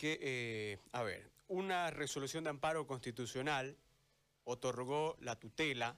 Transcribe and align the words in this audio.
porque, 0.00 0.18
eh, 0.22 0.78
a 0.92 1.02
ver, 1.02 1.30
una 1.48 1.90
resolución 1.90 2.42
de 2.42 2.48
amparo 2.48 2.86
constitucional 2.86 3.76
otorgó 4.44 5.18
la 5.20 5.38
tutela 5.38 5.94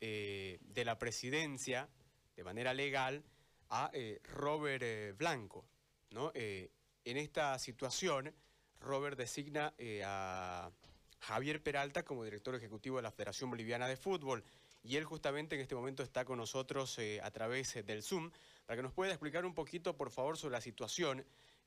eh, 0.00 0.58
de 0.60 0.84
la 0.84 0.98
presidencia 0.98 1.88
de 2.34 2.42
manera 2.42 2.74
legal 2.74 3.22
a 3.70 3.92
eh, 3.92 4.20
Robert 4.24 5.16
Blanco. 5.16 5.64
¿no? 6.10 6.32
en 6.34 7.16
esta 7.16 7.56
situación, 7.60 8.34
Robert 8.80 9.16
designa 9.16 9.72
a 10.04 10.72
Javier 11.20 11.62
Peralta 11.62 12.04
como 12.04 12.24
director 12.24 12.56
ejecutivo 12.56 12.96
de 12.96 13.02
la 13.02 13.12
Federación 13.12 13.50
Boliviana 13.50 13.86
de 13.86 13.96
Fútbol 13.96 14.42
y 14.82 14.96
él 14.96 15.04
justamente 15.04 15.54
en 15.54 15.60
este 15.60 15.76
momento 15.76 16.02
está 16.02 16.24
con 16.24 16.38
nosotros 16.38 16.98
a 17.22 17.30
través 17.30 17.74
del 17.86 18.02
Zoom 18.02 18.32
para 18.66 18.76
que 18.76 18.82
nos 18.82 18.92
pueda 18.92 19.12
explicar 19.12 19.44
un 19.44 19.54
poquito, 19.54 19.96
por 19.96 20.10
favor, 20.10 20.36
sobre 20.36 20.54
la 20.54 20.60
situación 20.60 21.24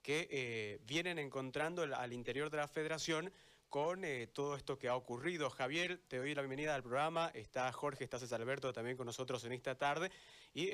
que 0.07 0.25
eh, 0.31 0.79
vienen 0.85 1.19
encontrando 1.19 1.83
al 1.83 2.13
interior 2.13 2.49
de 2.49 2.55
la 2.55 2.69
federación 2.69 3.29
con 3.67 4.05
todo 4.31 4.55
esto 4.55 4.79
que 4.79 4.87
ha 4.87 4.95
ocurrido. 4.95 5.49
Javier, 5.49 5.99
te 6.07 6.15
doy 6.15 6.33
la 6.33 6.43
bienvenida 6.43 6.73
al 6.75 6.81
programa. 6.81 7.29
Está 7.33 7.69
Jorge, 7.73 8.05
está 8.05 8.17
César 8.17 8.39
Alberto 8.39 8.71
también 8.71 8.95
con 8.95 9.05
nosotros 9.05 9.43
en 9.43 9.51
esta 9.51 9.77
tarde 9.77 10.09
y 10.53 10.67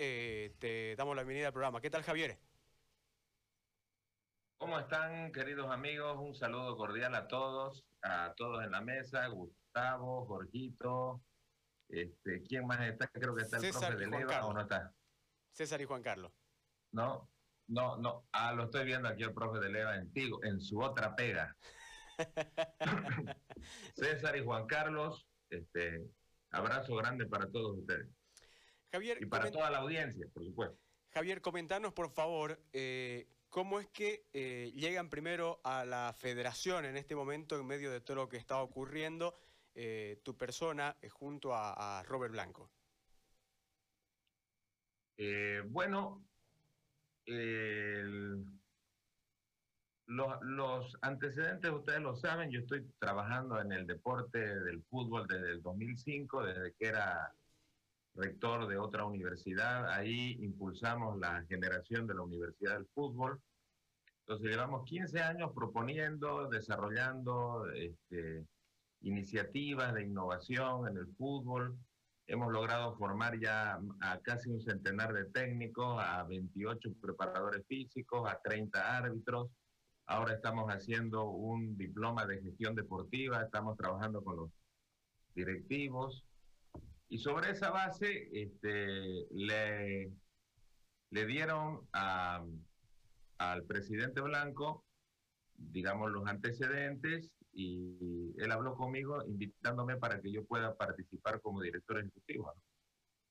te 0.60 0.96
damos 0.96 1.16
la 1.16 1.24
bienvenida 1.24 1.48
al 1.48 1.54
programa. 1.54 1.82
¿Qué 1.82 1.90
tal, 1.90 2.04
Javier? 2.04 2.38
¿Cómo 4.60 4.78
están, 4.78 5.32
queridos 5.32 5.72
amigos? 5.72 6.16
Un 6.20 6.36
saludo 6.36 6.78
cordial 6.78 7.16
a 7.16 7.28
todos, 7.28 7.84
a 8.04 8.36
todos 8.38 8.64
en 8.64 8.70
la 8.70 8.82
mesa, 8.82 9.26
Gustavo, 9.30 10.28
Jorgito, 10.28 11.24
este, 11.90 12.44
¿Quién 12.44 12.68
más 12.68 12.82
está? 12.82 13.08
Creo 13.08 13.34
que 13.34 13.42
está 13.42 13.58
el 13.58 13.72
profe 13.72 13.96
de 13.96 14.08
Leva 14.08 14.46
o 14.46 14.54
no 14.54 14.62
está. 14.62 14.94
César 15.52 15.82
y 15.82 15.86
Juan 15.86 16.04
Carlos. 16.04 16.32
No, 16.92 17.28
no, 17.68 17.98
no. 17.98 18.26
Ah, 18.32 18.54
lo 18.54 18.66
estoy 18.66 18.86
viendo 18.86 19.08
aquí 19.08 19.24
el 19.24 19.34
profe 19.34 19.60
de 19.60 19.70
Leva 19.70 19.96
en, 19.96 20.12
en 20.44 20.62
su 20.62 20.82
otra 20.82 21.16
pega. 21.16 21.56
César 23.96 24.38
y 24.38 24.44
Juan 24.44 24.68
Carlos, 24.68 25.28
este, 25.50 26.06
abrazo 26.52 26.96
grande 26.96 27.26
para 27.26 27.50
todos 27.50 27.78
ustedes. 27.78 28.08
Javier, 28.92 29.18
y 29.22 29.26
para 29.26 29.50
toda 29.50 29.72
la 29.72 29.80
audiencia, 29.80 30.28
por 30.34 30.44
supuesto. 30.44 30.78
Javier, 31.12 31.42
comentanos 31.42 31.94
por 31.94 32.12
favor 32.12 32.60
eh, 32.74 33.28
cómo 33.50 33.80
es 33.80 33.88
que 33.90 34.26
eh, 34.34 34.72
llegan 34.76 35.10
primero 35.10 35.62
a 35.64 35.86
la 35.86 36.14
federación 36.18 36.86
en 36.86 36.98
este 36.98 37.16
momento 37.16 37.56
en 37.60 37.68
medio 37.68 37.92
de 37.92 38.02
todo 38.02 38.18
lo 38.18 38.30
que 38.30 38.38
está 38.38 38.60
ocurriendo 38.62 39.36
eh, 39.76 40.20
tu 40.24 40.36
persona 40.36 40.98
junto 41.12 41.54
a, 41.54 42.04
Robert 42.04 42.32
Blanco? 42.32 42.72
Eh, 45.18 45.62
los, 50.08 50.98
antecedentes 51.02 51.72
ustedes 51.72 52.02
lo 52.02 52.16
saben, 52.16 52.52
yo 52.52 52.60
estoy 52.60 52.86
trabajando 53.00 53.60
en 53.60 53.72
el 53.72 53.88
deporte 53.88 54.40
del 54.40 54.84
fútbol 54.84 55.28
desde 55.28 55.52
el 55.52 55.62
2005, 55.62 56.44
desde 56.44 56.74
que 56.74 56.88
era 56.88 57.34
rector 58.16 58.68
de 58.68 58.78
otra 58.78 59.06
universidad, 59.06 59.90
ahí 59.90 60.38
impulsamos 60.42 61.18
la 61.20 61.44
generación 61.46 62.06
de 62.06 62.14
la 62.16 62.22
Universidad 62.22 62.74
del 62.76 62.88
Fútbol. 62.94 63.42
Entonces 64.20 64.52
llevamos 64.52 64.86
15 64.86 65.20
años 65.20 65.52
proponiendo, 65.54 66.48
desarrollando 66.48 67.70
este, 67.72 68.46
iniciativas 69.02 69.94
de 69.94 70.04
innovación 70.04 70.88
en 70.88 70.98
el 70.98 71.08
fútbol. 71.16 71.78
Hemos 72.28 72.52
logrado 72.52 72.96
formar 72.96 73.40
ya 73.40 73.80
a 74.02 74.20
casi 74.20 74.50
un 74.50 74.62
centenar 74.62 75.14
de 75.14 75.26
técnicos, 75.26 76.02
a 76.02 76.24
28 76.24 76.94
preparadores 77.02 77.66
físicos, 77.68 78.30
a 78.30 78.40
30 78.42 78.98
árbitros. 78.98 79.50
Ahora 80.06 80.34
estamos 80.34 80.70
haciendo 80.70 81.26
un 81.26 81.78
diploma 81.78 82.26
de 82.26 82.42
gestión 82.42 82.76
deportiva, 82.76 83.42
estamos 83.42 83.78
trabajando 83.78 84.24
con 84.24 84.38
los 84.38 84.50
directivos. 85.36 86.24
Y 87.10 87.18
sobre 87.18 87.52
esa 87.52 87.70
base 87.72 88.30
este, 88.32 89.28
le, 89.32 90.12
le 91.12 91.26
dieron 91.26 91.88
al 91.92 93.64
presidente 93.68 94.22
Blanco 94.22 94.84
digamos, 95.72 96.12
los 96.12 96.28
antecedentes 96.28 97.32
y 97.54 98.34
él 98.38 98.52
habló 98.52 98.76
conmigo 98.76 99.24
invitándome 99.26 99.98
para 99.98 100.20
que 100.20 100.32
yo 100.32 100.44
pueda 100.46 100.76
participar 100.76 101.40
como 101.42 101.62
director 101.62 102.00
ejecutivo. 102.00 102.54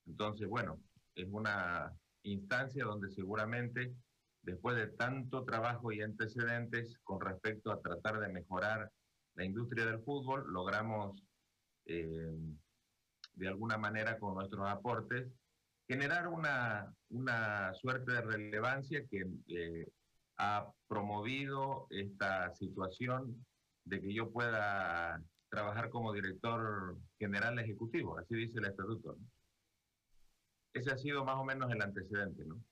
Entonces, 0.06 0.49
bueno, 0.49 0.81
es 1.15 1.28
una 1.31 1.93
instancia 2.22 2.84
donde 2.84 3.10
seguramente 3.10 3.94
después 4.43 4.77
de 4.77 4.88
tanto 4.88 5.44
trabajo 5.44 5.93
y 5.93 6.03
antecedentes 6.03 6.99
con 7.05 7.21
respecto 7.21 7.71
a 7.71 7.81
tratar 7.81 8.21
de 8.21 8.28
mejorar 8.28 8.91
la 9.34 9.44
industria 9.44 9.87
del 9.87 10.03
fútbol, 10.03 10.44
logramos 10.53 11.22
eh, 11.87 12.37
de 13.34 13.49
alguna 13.49 13.78
manera 13.78 14.19
con 14.19 14.34
nuestros 14.34 14.69
aportes 14.69 15.33
generar 15.89 16.28
una, 16.28 16.93
una 17.10 17.75
suerte 17.75 18.12
de 18.12 18.21
relevancia 18.22 19.06
que 19.06 19.27
eh, 19.49 19.87
ha 20.39 20.71
promovido 20.89 21.87
esta 21.91 22.54
situación 22.54 23.44
de 23.84 24.00
que 24.00 24.12
yo 24.12 24.31
pueda 24.31 25.22
trabajar 25.48 25.91
como 25.91 26.12
director 26.12 26.97
general 27.19 27.59
ejecutivo, 27.59 28.19
así 28.19 28.34
dice 28.34 28.59
el 28.59 28.66
estatuto. 28.66 29.16
Ese 30.72 30.91
ha 30.91 30.97
sido 30.97 31.25
más 31.25 31.37
o 31.37 31.44
menos 31.44 31.70
el 31.70 31.82
antecedente, 31.82 32.44
¿no? 32.44 32.62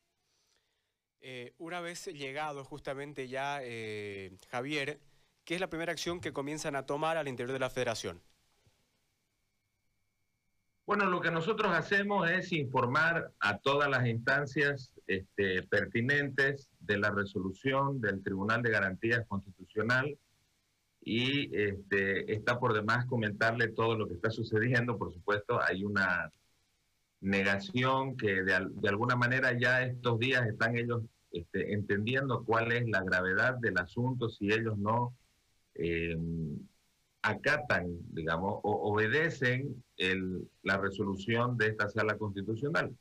Eh, 1.22 1.52
una 1.58 1.80
vez 1.80 2.06
llegado 2.06 2.64
justamente 2.64 3.28
ya, 3.28 3.60
eh, 3.62 4.38
Javier, 4.48 5.00
¿qué 5.44 5.56
es 5.56 5.60
la 5.60 5.68
primera 5.68 5.92
acción 5.92 6.20
que 6.20 6.32
comienzan 6.32 6.76
a 6.76 6.86
tomar 6.86 7.18
al 7.18 7.28
interior 7.28 7.52
de 7.52 7.58
la 7.58 7.68
federación? 7.68 8.22
Bueno, 10.86 11.04
lo 11.06 11.20
que 11.20 11.30
nosotros 11.30 11.72
hacemos 11.72 12.28
es 12.30 12.50
informar 12.52 13.32
a 13.38 13.58
todas 13.58 13.88
las 13.88 14.06
instancias 14.06 14.92
este, 15.06 15.62
pertinentes 15.64 16.70
de 16.80 16.98
la 16.98 17.10
resolución 17.10 18.00
del 18.00 18.22
Tribunal 18.22 18.62
de 18.62 18.70
Garantías 18.70 19.26
Constitucional 19.28 20.18
y 21.02 21.54
este, 21.56 22.32
está 22.32 22.58
por 22.58 22.74
demás 22.74 23.06
comentarle 23.06 23.68
todo 23.68 23.96
lo 23.96 24.06
que 24.06 24.14
está 24.14 24.30
sucediendo. 24.30 24.98
Por 24.98 25.12
supuesto, 25.12 25.60
hay 25.62 25.84
una 25.84 26.30
negación 27.20 28.16
que 28.16 28.42
de, 28.42 28.54
alguna 28.88 29.16
manera 29.16 29.58
ya 29.58 29.82
estos 29.82 30.18
días 30.18 30.46
están 30.46 30.76
ellos 30.76 31.02
este, 31.32 31.72
entendiendo 31.72 32.44
cuál 32.44 32.72
es 32.72 32.88
la 32.88 33.02
gravedad 33.02 33.56
del 33.56 33.78
asunto 33.78 34.28
si 34.28 34.52
ellos 34.52 34.76
no 34.78 35.14
eh, 35.74 36.16
acatan, 37.22 37.98
digamos, 38.12 38.60
o 38.62 38.92
obedecen 38.92 39.82
la 40.62 40.78
resolución 40.78 41.56
de 41.58 41.68
esta 41.68 41.88
sala 41.88 42.16
constitucional. 42.16 42.96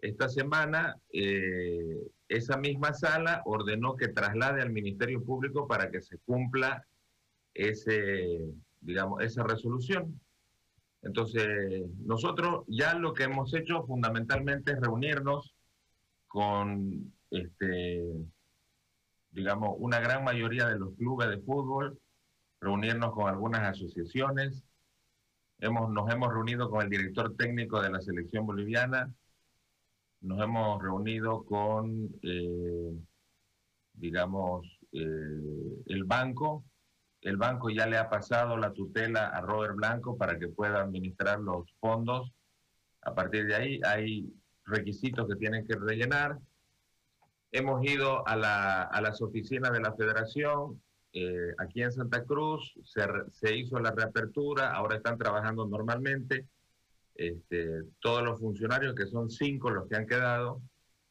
Esta 0.00 0.28
semana, 0.28 0.96
eh, 1.12 1.98
esa 2.28 2.56
misma 2.56 2.92
sala 2.94 3.42
ordenó 3.44 3.96
que 3.96 4.08
traslade 4.08 4.62
al 4.62 4.70
Ministerio 4.70 5.22
Público 5.22 5.66
para 5.66 5.90
que 5.90 6.00
se 6.00 6.18
cumpla 6.18 6.84
ese, 7.54 8.52
digamos, 8.80 9.22
esa 9.22 9.42
resolución. 9.44 10.20
Entonces, 11.02 11.86
nosotros 12.04 12.64
ya 12.66 12.94
lo 12.94 13.12
que 13.12 13.24
hemos 13.24 13.54
hecho 13.54 13.84
fundamentalmente 13.84 14.72
es 14.72 14.80
reunirnos 14.80 15.54
con, 16.26 17.12
este, 17.30 18.02
digamos, 19.30 19.76
una 19.78 20.00
gran 20.00 20.24
mayoría 20.24 20.66
de 20.66 20.78
los 20.78 20.94
clubes 20.96 21.28
de 21.28 21.38
fútbol, 21.38 21.98
reunirnos 22.60 23.12
con 23.12 23.28
algunas 23.28 23.60
asociaciones. 23.60 24.64
Hemos, 25.58 25.90
nos 25.90 26.12
hemos 26.12 26.32
reunido 26.32 26.70
con 26.70 26.82
el 26.82 26.90
director 26.90 27.36
técnico 27.36 27.80
de 27.80 27.90
la 27.90 28.00
selección 28.00 28.46
boliviana, 28.46 29.12
nos 30.22 30.40
hemos 30.42 30.82
reunido 30.82 31.44
con, 31.44 32.08
eh, 32.22 32.98
digamos, 33.92 34.66
eh, 34.92 35.82
el 35.86 36.04
banco. 36.04 36.64
El 37.24 37.36
banco 37.36 37.70
ya 37.70 37.86
le 37.86 37.98
ha 37.98 38.08
pasado 38.08 38.56
la 38.56 38.72
tutela 38.72 39.26
a 39.26 39.40
Robert 39.40 39.74
Blanco 39.74 40.16
para 40.16 40.38
que 40.38 40.46
pueda 40.46 40.80
administrar 40.80 41.40
los 41.40 41.68
fondos. 41.80 42.32
A 43.02 43.14
partir 43.14 43.46
de 43.46 43.56
ahí 43.56 43.80
hay 43.84 44.32
requisitos 44.64 45.26
que 45.26 45.36
tienen 45.36 45.66
que 45.66 45.74
rellenar. 45.74 46.38
Hemos 47.50 47.84
ido 47.84 48.26
a, 48.28 48.36
la, 48.36 48.82
a 48.82 49.00
las 49.00 49.20
oficinas 49.20 49.72
de 49.72 49.80
la 49.80 49.92
federación, 49.94 50.80
eh, 51.16 51.54
aquí 51.58 51.80
en 51.80 51.92
Santa 51.92 52.24
Cruz 52.24 52.74
se, 52.82 53.56
hizo 53.56 53.78
la 53.78 53.92
reapertura, 53.92 54.72
ahora 54.74 54.96
están 54.96 55.16
trabajando 55.16 55.64
normalmente. 55.66 56.48
Este, 57.14 57.84
todos 58.00 58.24
los 58.24 58.40
funcionarios, 58.40 58.96
que 58.96 59.06
son 59.06 59.30
cinco 59.30 59.70
los 59.70 59.86
que 59.88 59.94
han 59.94 60.08
quedado, 60.08 60.60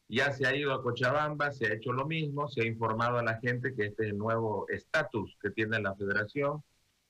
ya 0.08 0.32
se 0.32 0.46
ha 0.46 0.56
ido 0.56 0.74
a 0.74 0.82
Cochabamba, 0.82 1.52
se 1.52 1.68
ha 1.68 1.74
hecho 1.74 1.92
lo 1.94 2.06
mismo, 2.06 2.48
se 2.48 2.62
ha 2.62 2.66
informado 2.66 3.18
a 3.18 3.24
la 3.24 3.40
gente 3.40 3.74
que 3.74 3.88
este 3.88 4.06
es 4.06 4.12
el 4.12 4.18
nuevo 4.18 4.66
estatus 4.70 5.38
que 5.42 5.50
tiene 5.52 5.80
la 5.82 5.96
federación 5.96 6.64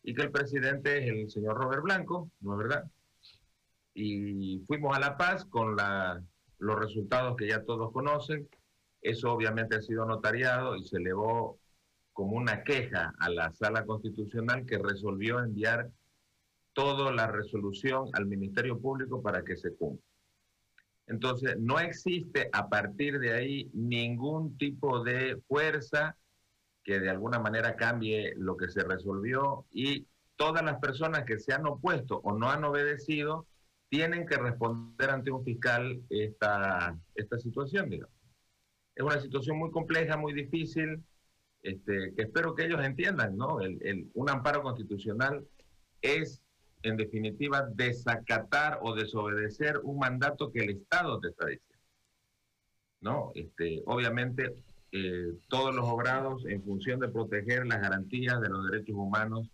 y 0.04 0.14
que 0.14 0.24
el 0.24 0.32
presidente 0.32 0.98
es 0.98 1.10
el 1.10 1.30
señor 1.30 1.58
Robert 1.58 1.84
Blanco, 1.84 2.30
¿no 2.42 2.54
es 2.54 2.58
verdad? 2.68 2.92
Y 3.94 4.60
fuimos 4.68 4.96
a 4.96 5.00
La 5.00 5.18
Paz 5.18 5.46
con 5.46 5.76
la, 5.76 6.22
los 6.60 6.80
resultados 6.80 7.36
que 7.38 7.48
ya 7.48 7.64
todos 7.64 7.92
conocen. 7.92 8.48
Eso 9.02 9.32
obviamente 9.32 9.76
ha 9.76 9.82
sido 9.82 10.06
notariado 10.06 10.76
y 10.76 10.86
se 10.86 10.98
elevó 10.98 11.60
como 12.14 12.38
una 12.38 12.64
queja 12.64 13.14
a 13.20 13.30
la 13.30 13.52
sala 13.52 13.86
constitucional 13.86 14.66
que 14.66 14.78
resolvió 14.78 15.40
enviar 15.40 15.90
toda 16.74 17.12
la 17.12 17.28
resolución 17.28 18.10
al 18.14 18.26
Ministerio 18.26 18.80
Público 18.80 19.22
para 19.22 19.44
que 19.44 19.58
se 19.58 19.76
cumpla. 19.76 20.13
Entonces, 21.08 21.56
no 21.60 21.80
existe 21.80 22.50
a 22.54 22.70
partir 22.70 23.20
de 23.20 23.34
ahí 23.34 23.70
ningún 23.74 24.58
tipo 24.58 25.04
de 25.04 25.42
fuerza 25.48 26.18
que 26.84 27.00
de 27.00 27.10
alguna 27.10 27.40
manera 27.40 27.76
cambie 27.76 28.34
lo 28.36 28.58
que 28.58 28.70
se 28.70 28.84
resolvió 28.84 29.66
y 29.72 30.08
todas 30.36 30.64
las 30.64 30.80
personas 30.80 31.24
que 31.24 31.40
se 31.40 31.54
han 31.54 31.66
opuesto 31.66 32.20
o 32.24 32.38
no 32.38 32.50
han 32.50 32.64
obedecido 32.64 33.48
tienen 33.90 34.26
que 34.26 34.38
responder 34.38 35.10
ante 35.10 35.32
un 35.32 35.44
fiscal 35.44 36.02
esta, 36.10 36.98
esta 37.16 37.38
situación, 37.38 37.90
digamos. 37.90 38.16
Es 38.96 39.04
una 39.04 39.20
situación 39.20 39.58
muy 39.58 39.72
compleja, 39.72 40.18
muy 40.18 40.34
difícil, 40.34 41.04
este, 41.62 42.14
que 42.16 42.24
espero 42.24 42.56
que 42.56 42.66
ellos 42.66 42.84
entiendan, 42.84 43.38
¿no? 43.38 43.62
El, 43.62 44.10
un 44.14 44.30
amparo 44.30 44.62
constitucional 44.62 45.48
es, 46.02 46.43
en 46.84 46.98
definitiva, 46.98 47.68
desacatar 47.74 48.80
o 48.82 48.94
desobedecer 48.94 49.80
un 49.84 50.00
mandato 50.00 50.52
que 50.52 50.60
el 50.60 50.70
Estado 50.72 51.20
te 51.20 51.30
está 51.30 51.48
diciendo. 51.48 51.74
¿No? 53.02 53.32
Este, 53.36 53.82
obviamente, 53.86 54.54
eh, 54.92 55.34
todos 55.48 55.74
los 55.74 55.86
obrados 55.86 56.46
en 56.46 56.64
función 56.64 57.00
de 57.00 57.10
proteger 57.10 57.66
las 57.66 57.82
garantías 57.82 58.40
de 58.40 58.50
los 58.50 58.70
derechos 58.70 58.96
humanos 58.96 59.50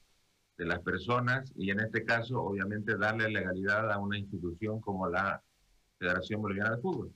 de 0.58 0.66
las 0.66 0.80
personas 0.80 1.52
y 1.56 1.72
en 1.72 1.80
este 1.80 2.04
caso, 2.04 2.42
obviamente, 2.42 2.98
darle 2.98 3.30
legalidad 3.30 3.92
a 3.92 4.00
una 4.00 4.18
institución 4.18 4.82
como 4.82 5.08
la 5.08 5.42
Federación 5.98 6.42
Boliviana 6.42 6.76
de 6.76 6.82
Fútbol. 6.82 7.14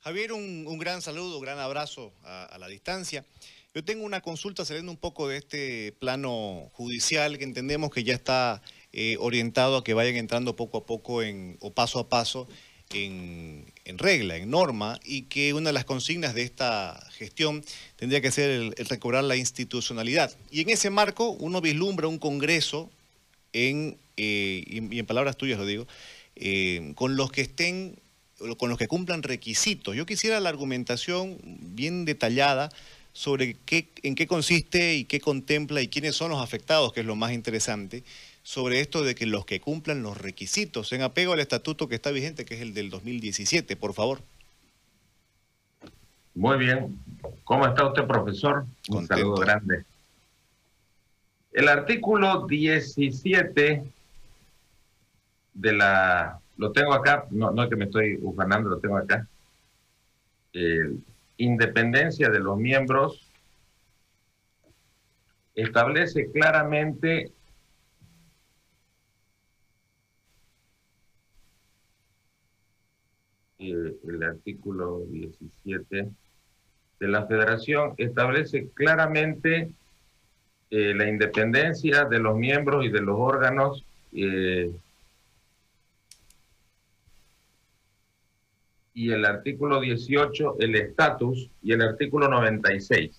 Javier, 0.00 0.32
un, 0.32 0.78
gran 0.78 1.02
saludo, 1.02 1.36
un 1.36 1.42
gran 1.42 1.58
abrazo 1.58 2.14
a, 2.22 2.56
la 2.58 2.68
distancia. 2.68 3.24
Yo 3.72 3.84
tengo 3.84 4.04
una 4.04 4.20
consulta 4.20 4.64
saliendo 4.64 4.90
un 4.90 4.98
poco 4.98 5.28
de 5.28 5.36
este 5.36 5.92
plano 6.00 6.70
judicial 6.72 7.38
que 7.38 7.44
entendemos 7.44 7.90
que 7.90 8.02
ya 8.02 8.14
está 8.14 8.62
eh, 8.92 9.16
orientado 9.20 9.76
a 9.76 9.84
que 9.84 9.94
vayan 9.94 10.16
entrando 10.16 10.56
poco 10.56 10.78
a 10.78 10.86
poco 10.86 11.22
en, 11.22 11.56
o 11.60 11.72
paso 11.72 12.00
a 12.00 12.08
paso 12.08 12.48
en, 12.92 13.64
regla, 13.96 14.36
en 14.36 14.50
norma, 14.50 14.98
y 15.04 15.22
que 15.22 15.54
una 15.54 15.68
de 15.68 15.72
las 15.72 15.84
consignas 15.84 16.34
de 16.34 16.42
esta 16.42 17.00
gestión 17.12 17.62
tendría 17.94 18.20
que 18.20 18.32
ser 18.32 18.50
el, 18.50 18.74
recobrar 18.88 19.22
la 19.22 19.36
institucionalidad. 19.36 20.36
Y 20.50 20.62
en 20.62 20.70
ese 20.70 20.90
marco 20.90 21.30
uno 21.30 21.60
vislumbra 21.60 22.08
un 22.08 22.18
Congreso, 22.18 22.90
en, 23.52 23.96
eh, 24.16 24.64
y, 24.66 24.98
en 24.98 25.06
palabras 25.06 25.36
tuyas 25.36 25.60
lo 25.60 25.66
digo, 25.66 25.86
eh, 26.34 26.92
con 26.96 27.14
los 27.14 27.30
que 27.30 27.42
estén 27.42 28.00
con 28.56 28.70
los 28.70 28.78
que 28.78 28.88
cumplan 28.88 29.22
requisitos. 29.22 29.94
Yo 29.94 30.06
quisiera 30.06 30.40
la 30.40 30.48
argumentación 30.48 31.36
bien 31.44 32.06
detallada 32.06 32.70
sobre 33.12 33.56
qué, 33.64 33.88
en 34.02 34.14
qué 34.14 34.26
consiste 34.26 34.94
y 34.94 35.04
qué 35.04 35.20
contempla 35.20 35.82
y 35.82 35.88
quiénes 35.88 36.16
son 36.16 36.30
los 36.30 36.40
afectados, 36.40 36.92
que 36.92 37.00
es 37.00 37.06
lo 37.06 37.16
más 37.16 37.32
interesante, 37.32 38.04
sobre 38.42 38.80
esto 38.80 39.02
de 39.02 39.14
que 39.14 39.26
los 39.26 39.44
que 39.44 39.60
cumplan 39.60 40.02
los 40.02 40.18
requisitos, 40.18 40.92
en 40.92 41.02
apego 41.02 41.32
al 41.32 41.40
estatuto 41.40 41.88
que 41.88 41.94
está 41.94 42.10
vigente, 42.10 42.44
que 42.44 42.54
es 42.54 42.60
el 42.60 42.74
del 42.74 42.90
2017, 42.90 43.76
por 43.76 43.94
favor. 43.94 44.20
Muy 46.34 46.58
bien. 46.58 46.98
¿Cómo 47.44 47.66
está 47.66 47.86
usted, 47.86 48.06
profesor? 48.06 48.64
Un 48.88 49.06
saludo 49.06 49.36
grande. 49.36 49.84
El 51.52 51.68
artículo 51.68 52.46
17 52.46 53.82
de 55.54 55.72
la 55.72 56.40
lo 56.60 56.72
tengo 56.72 56.92
acá, 56.92 57.26
no, 57.30 57.50
no 57.52 57.62
es 57.62 57.70
que 57.70 57.76
me 57.76 57.86
estoy 57.86 58.18
ufanando, 58.20 58.68
lo 58.68 58.78
tengo 58.78 58.98
acá. 58.98 59.26
Independencia 61.40 62.28
de 62.28 62.38
los 62.38 62.56
miembros 62.58 63.26
establece 65.54 66.30
claramente 66.30 67.32
el 73.58 74.22
artículo 74.22 75.00
17 75.10 76.08
de 76.98 77.08
la 77.08 77.26
federación 77.26 77.94
establece 77.96 78.68
claramente 78.74 79.70
eh, 80.70 80.94
la 80.94 81.08
independencia 81.08 82.04
de 82.04 82.18
los 82.20 82.36
miembros 82.36 82.84
y 82.84 82.90
de 82.90 83.00
los 83.00 83.16
órganos 83.18 83.84
eh, 84.12 84.70
y 89.00 89.10
el 89.12 89.24
artículo 89.24 89.80
18, 89.80 90.56
el 90.58 90.74
estatus, 90.74 91.48
y 91.62 91.72
el 91.72 91.80
artículo 91.80 92.28
96. 92.28 93.10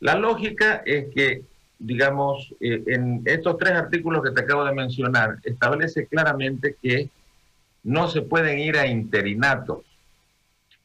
La 0.00 0.14
lógica 0.14 0.82
es 0.84 1.06
que, 1.14 1.42
digamos, 1.78 2.54
eh, 2.60 2.82
en 2.86 3.22
estos 3.24 3.56
tres 3.56 3.72
artículos 3.72 4.22
que 4.22 4.32
te 4.32 4.42
acabo 4.42 4.66
de 4.66 4.74
mencionar, 4.74 5.38
establece 5.42 6.06
claramente 6.06 6.76
que 6.82 7.08
no 7.82 8.08
se 8.08 8.20
pueden 8.20 8.58
ir 8.58 8.76
a 8.76 8.86
interinatos. 8.86 9.86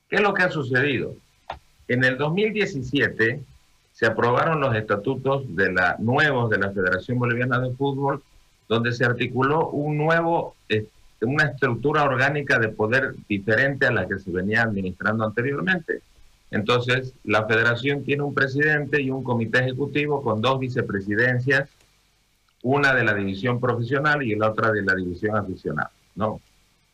¿Qué 0.08 0.16
es 0.16 0.22
lo 0.22 0.34
que 0.34 0.44
ha 0.44 0.50
sucedido? 0.50 1.18
En 1.90 2.06
el 2.06 2.18
2017 2.18 3.42
se 3.92 4.06
aprobaron 4.06 4.62
los 4.62 4.74
estatutos 4.78 5.44
de 5.58 5.74
la, 5.74 5.98
nuevos 6.00 6.50
de 6.50 6.60
la 6.60 6.72
Federación 6.72 7.20
Boliviana 7.20 7.60
de 7.60 7.76
Fútbol, 7.76 8.24
donde 8.70 8.94
se 8.94 9.04
articuló 9.04 9.68
un 9.72 9.98
nuevo 9.98 10.56
una 11.26 11.46
estructura 11.46 12.04
orgánica 12.04 12.60
de 12.60 12.70
poder 12.70 13.16
diferente 13.28 13.86
a 13.86 13.92
la 13.92 14.08
que 14.08 14.20
se 14.20 14.32
venía 14.32 14.64
administrando 14.64 15.26
anteriormente. 15.26 16.02
Entonces, 16.52 17.14
la 17.24 17.46
federación 17.46 18.04
tiene 18.04 18.24
un 18.24 18.34
presidente 18.34 19.02
y 19.02 19.10
un 19.10 19.24
comité 19.24 19.60
ejecutivo 19.60 20.22
con 20.22 20.42
dos 20.42 20.60
vicepresidencias, 20.60 21.70
una 22.62 22.94
de 22.94 23.04
la 23.04 23.14
división 23.14 23.60
profesional 23.60 24.24
y 24.24 24.36
la 24.36 24.52
otra 24.52 24.72
de 24.72 24.84
la 24.84 24.96
división 24.96 25.36
aficionada. 25.36 25.92
¿no? 26.16 26.40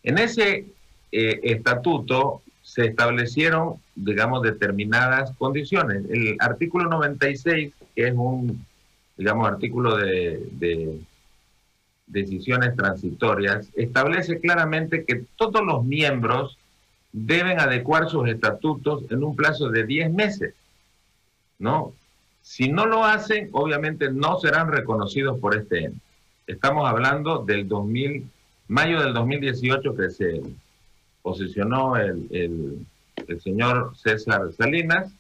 En 0.04 0.18
ese 0.18 0.66
eh, 1.12 1.40
estatuto 1.44 2.42
se 2.62 2.86
establecieron, 2.86 3.76
digamos, 3.96 4.44
determinadas 4.44 5.32
condiciones. 5.38 6.06
El 6.10 6.38
artículo 6.40 6.90
96, 6.90 7.74
que 7.96 8.08
es 8.08 8.14
un, 8.16 8.66
digamos, 9.18 9.48
artículo 9.48 9.98
de 9.98 11.00
decisiones 12.10 12.76
transitorias, 12.76 13.70
establece 13.76 14.40
claramente 14.40 15.06
que 15.06 15.24
todos 15.38 15.64
los 15.66 15.86
miembros 15.86 16.58
deben 17.12 17.60
adecuar 17.60 18.10
sus 18.10 18.28
estatutos 18.28 19.04
en 19.10 19.24
un 19.24 19.36
plazo 19.36 19.70
de 19.70 19.86
10 19.86 20.12
meses. 20.12 20.54
¿No? 21.60 21.94
Si 22.42 22.70
no 22.70 22.86
lo 22.86 23.06
hacen, 23.06 23.50
obviamente 23.52 24.12
no 24.12 24.40
serán 24.40 24.72
reconocidos 24.72 25.40
por 25.40 25.56
este 25.56 25.86
ente. 25.86 26.00
Estamos 26.48 26.90
hablando 26.90 27.44
del 27.46 27.68
2000, 27.68 28.28
mayo 28.70 29.02
del 29.02 29.14
2018 29.14 29.96
que 29.96 30.10
se 30.10 30.42
posicionó 31.22 31.96
el, 31.96 32.28
el, 32.32 32.86
el 33.28 33.42
señor 33.42 33.94
César 33.96 34.52
Salinas 34.58 35.12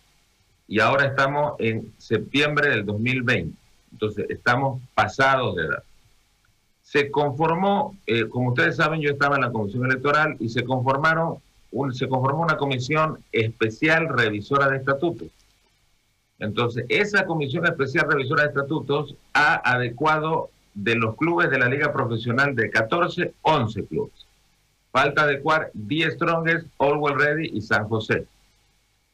y 0.68 0.80
ahora 0.80 1.06
estamos 1.06 1.54
en 1.60 1.94
septiembre 2.00 2.70
del 2.70 2.86
2020. 2.86 3.56
Entonces, 3.92 4.26
estamos 4.30 4.82
pasados 4.96 5.56
de 5.56 5.66
edad 5.66 5.84
se 6.92 7.12
conformó, 7.12 7.96
eh, 8.08 8.28
como 8.30 8.50
ustedes 8.50 8.78
saben, 8.78 9.00
yo 9.00 9.12
estaba 9.12 9.36
en 9.36 9.44
la 9.44 9.52
comisión 9.52 9.86
electoral 9.86 10.38
y 10.40 10.50
se 10.50 10.64
conformaron, 10.64 11.38
se 11.92 12.10
conformó 12.10 12.42
una 12.42 12.58
comisión 12.58 13.24
especial 13.32 14.10
revisora 14.10 14.68
de 14.70 14.78
estatutos. 14.78 15.28
Entonces, 16.40 16.86
esa 16.90 17.28
comisión 17.28 17.68
especial 17.68 18.08
revisora 18.10 18.42
de 18.42 18.50
estatutos 18.50 19.16
ha 19.34 19.62
adecuado 19.72 20.50
de 20.74 20.96
los 20.96 21.16
clubes 21.16 21.52
de 21.52 21.60
la 21.60 21.70
liga 21.70 21.94
profesional 21.94 22.56
de 22.56 22.72
14, 22.72 23.34
11 23.44 23.86
clubes. 23.86 24.26
Falta 24.92 25.24
adecuar 25.24 25.70
10 25.76 26.16
Strongest, 26.16 26.68
Allwell 26.80 27.20
Ready 27.20 27.52
y 27.54 27.62
San 27.62 27.88
José, 27.88 28.26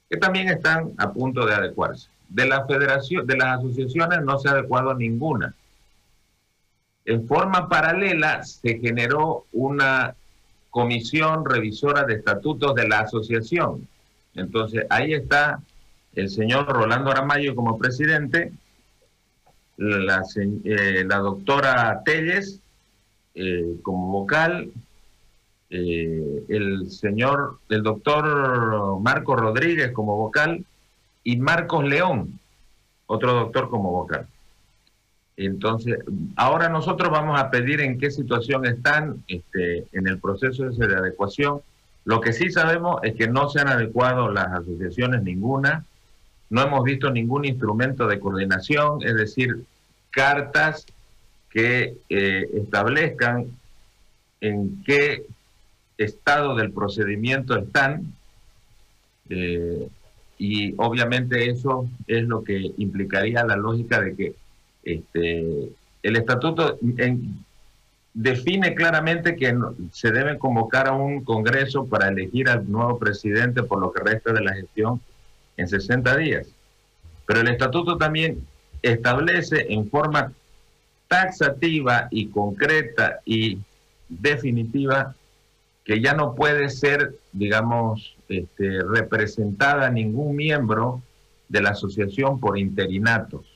que 0.10 0.15
también 0.15 0.48
están 0.48 0.94
a 0.98 1.12
punto 1.12 1.46
de 1.46 1.55
adecuarse. 1.55 2.08
De 2.29 2.48
la 2.48 2.65
federación, 2.65 3.27
de 3.27 3.36
las 3.36 3.60
asociaciones 3.60 4.22
no 4.24 4.39
se 4.39 4.48
ha 4.48 4.51
adecuado 4.51 4.94
ninguna. 4.94 5.53
En 7.05 7.27
forma 7.27 7.69
paralela 7.69 8.43
se 8.43 8.79
generó 8.79 9.45
una 9.51 10.15
comisión 10.71 11.45
revisora 11.45 12.03
de 12.03 12.15
estatutos 12.15 12.75
de 12.75 12.88
la 12.88 13.00
asociación. 13.01 13.88
Entonces 14.33 14.85
ahí 14.89 15.13
está 15.13 15.62
el 16.13 16.29
señor 16.29 16.67
Rolando 16.67 17.12
Aramayo 17.12 17.55
como 17.55 17.77
presidente, 17.77 18.51
la, 19.77 20.24
eh, 20.35 21.03
doctora 21.05 22.01
Telles 22.03 22.59
eh, 23.35 23.75
como 23.83 24.12
vocal, 24.12 24.71
eh, 25.69 26.43
el 26.47 26.89
señor, 26.89 27.59
el 27.69 27.83
doctor 27.83 29.00
Marco 29.01 29.35
Rodríguez 29.35 29.91
como 29.91 30.17
vocal 30.17 30.65
y 31.24 31.38
Marcos 31.38 31.83
León, 31.83 32.39
otro 33.07 33.33
doctor 33.33 33.69
como 33.69 33.91
vocal. 33.91 34.27
Entonces, 35.38 36.00
ahora 36.38 36.70
nosotros 36.70 37.10
vamos 37.10 37.39
a 37.39 37.51
pedir 37.51 37.82
en 37.82 38.00
qué 38.00 38.10
situación 38.10 38.65
están 38.65 39.24
este, 39.27 39.86
en 39.92 40.08
el 40.08 40.20
proceso 40.20 40.70
ese 40.70 40.88
de 40.88 40.96
adecuación. 40.96 41.62
Lo 42.06 42.22
que 42.22 42.34
sí 42.34 42.50
sabemos 42.50 43.00
es 43.04 43.15
que 43.15 43.27
no 43.27 43.50
se 43.50 43.60
han 43.60 43.68
adecuado 43.68 44.32
las 44.32 44.48
asociaciones 44.48 45.24
ninguna 45.24 45.86
no 46.50 46.62
hemos 46.62 46.84
visto 46.84 47.12
ningún 47.12 47.46
instrumento 47.46 48.08
de 48.08 48.20
coordinación, 48.20 49.01
es 49.04 49.15
decir, 49.15 49.65
cartas 50.12 50.86
que 51.50 51.98
eh, 52.10 52.50
establezcan 52.54 53.48
en 54.42 54.84
qué 54.84 55.25
estado 55.98 56.56
del 56.56 56.72
procedimiento 56.72 57.58
están. 57.58 58.13
Eh, 59.30 59.88
y 60.38 60.74
obviamente 60.77 61.50
eso 61.50 61.89
es 62.08 62.24
lo 62.24 62.44
que 62.44 62.74
implicaría 62.77 63.44
la 63.46 63.56
lógica 63.56 64.01
de 64.01 64.15
que 64.15 64.36
este, 64.86 65.70
el 66.04 66.15
estatuto 66.15 66.77
define 68.13 68.75
claramente 68.75 69.36
que 69.36 69.54
se 69.92 70.12
debe 70.12 70.38
convocar 70.38 70.88
a 70.88 70.94
un 70.94 71.24
Congreso 71.24 71.86
para 71.86 72.08
elegir 72.08 72.48
al 72.48 72.72
nuevo 72.72 72.98
presidente 72.98 73.63
por 73.63 73.82
lo 73.82 73.92
que 73.92 74.04
resta 74.04 74.32
de 74.32 74.42
la 74.42 74.54
gestión 74.54 75.01
en 75.58 75.68
60 75.68 76.15
días. 76.18 76.48
Pero 77.25 77.42
el 77.42 77.50
estatuto 77.50 77.98
también 77.98 78.46
establece 78.82 79.65
en 79.74 79.89
forma 79.89 80.32
taxativa 81.08 82.08
y 82.12 82.27
concreta 82.27 83.20
y 83.25 83.60
definitiva 84.08 85.15
que 85.84 86.01
ya 86.01 86.13
no 86.13 86.36
puede 86.36 86.70
ser, 86.70 87.15
digamos, 87.32 88.15
este, 88.30 88.82
representada 88.84 89.89
ningún 89.89 90.36
miembro 90.36 91.01
de 91.50 91.62
la 91.62 91.72
asociación 91.72 92.39
por 92.39 92.58
interinatos. 92.58 93.54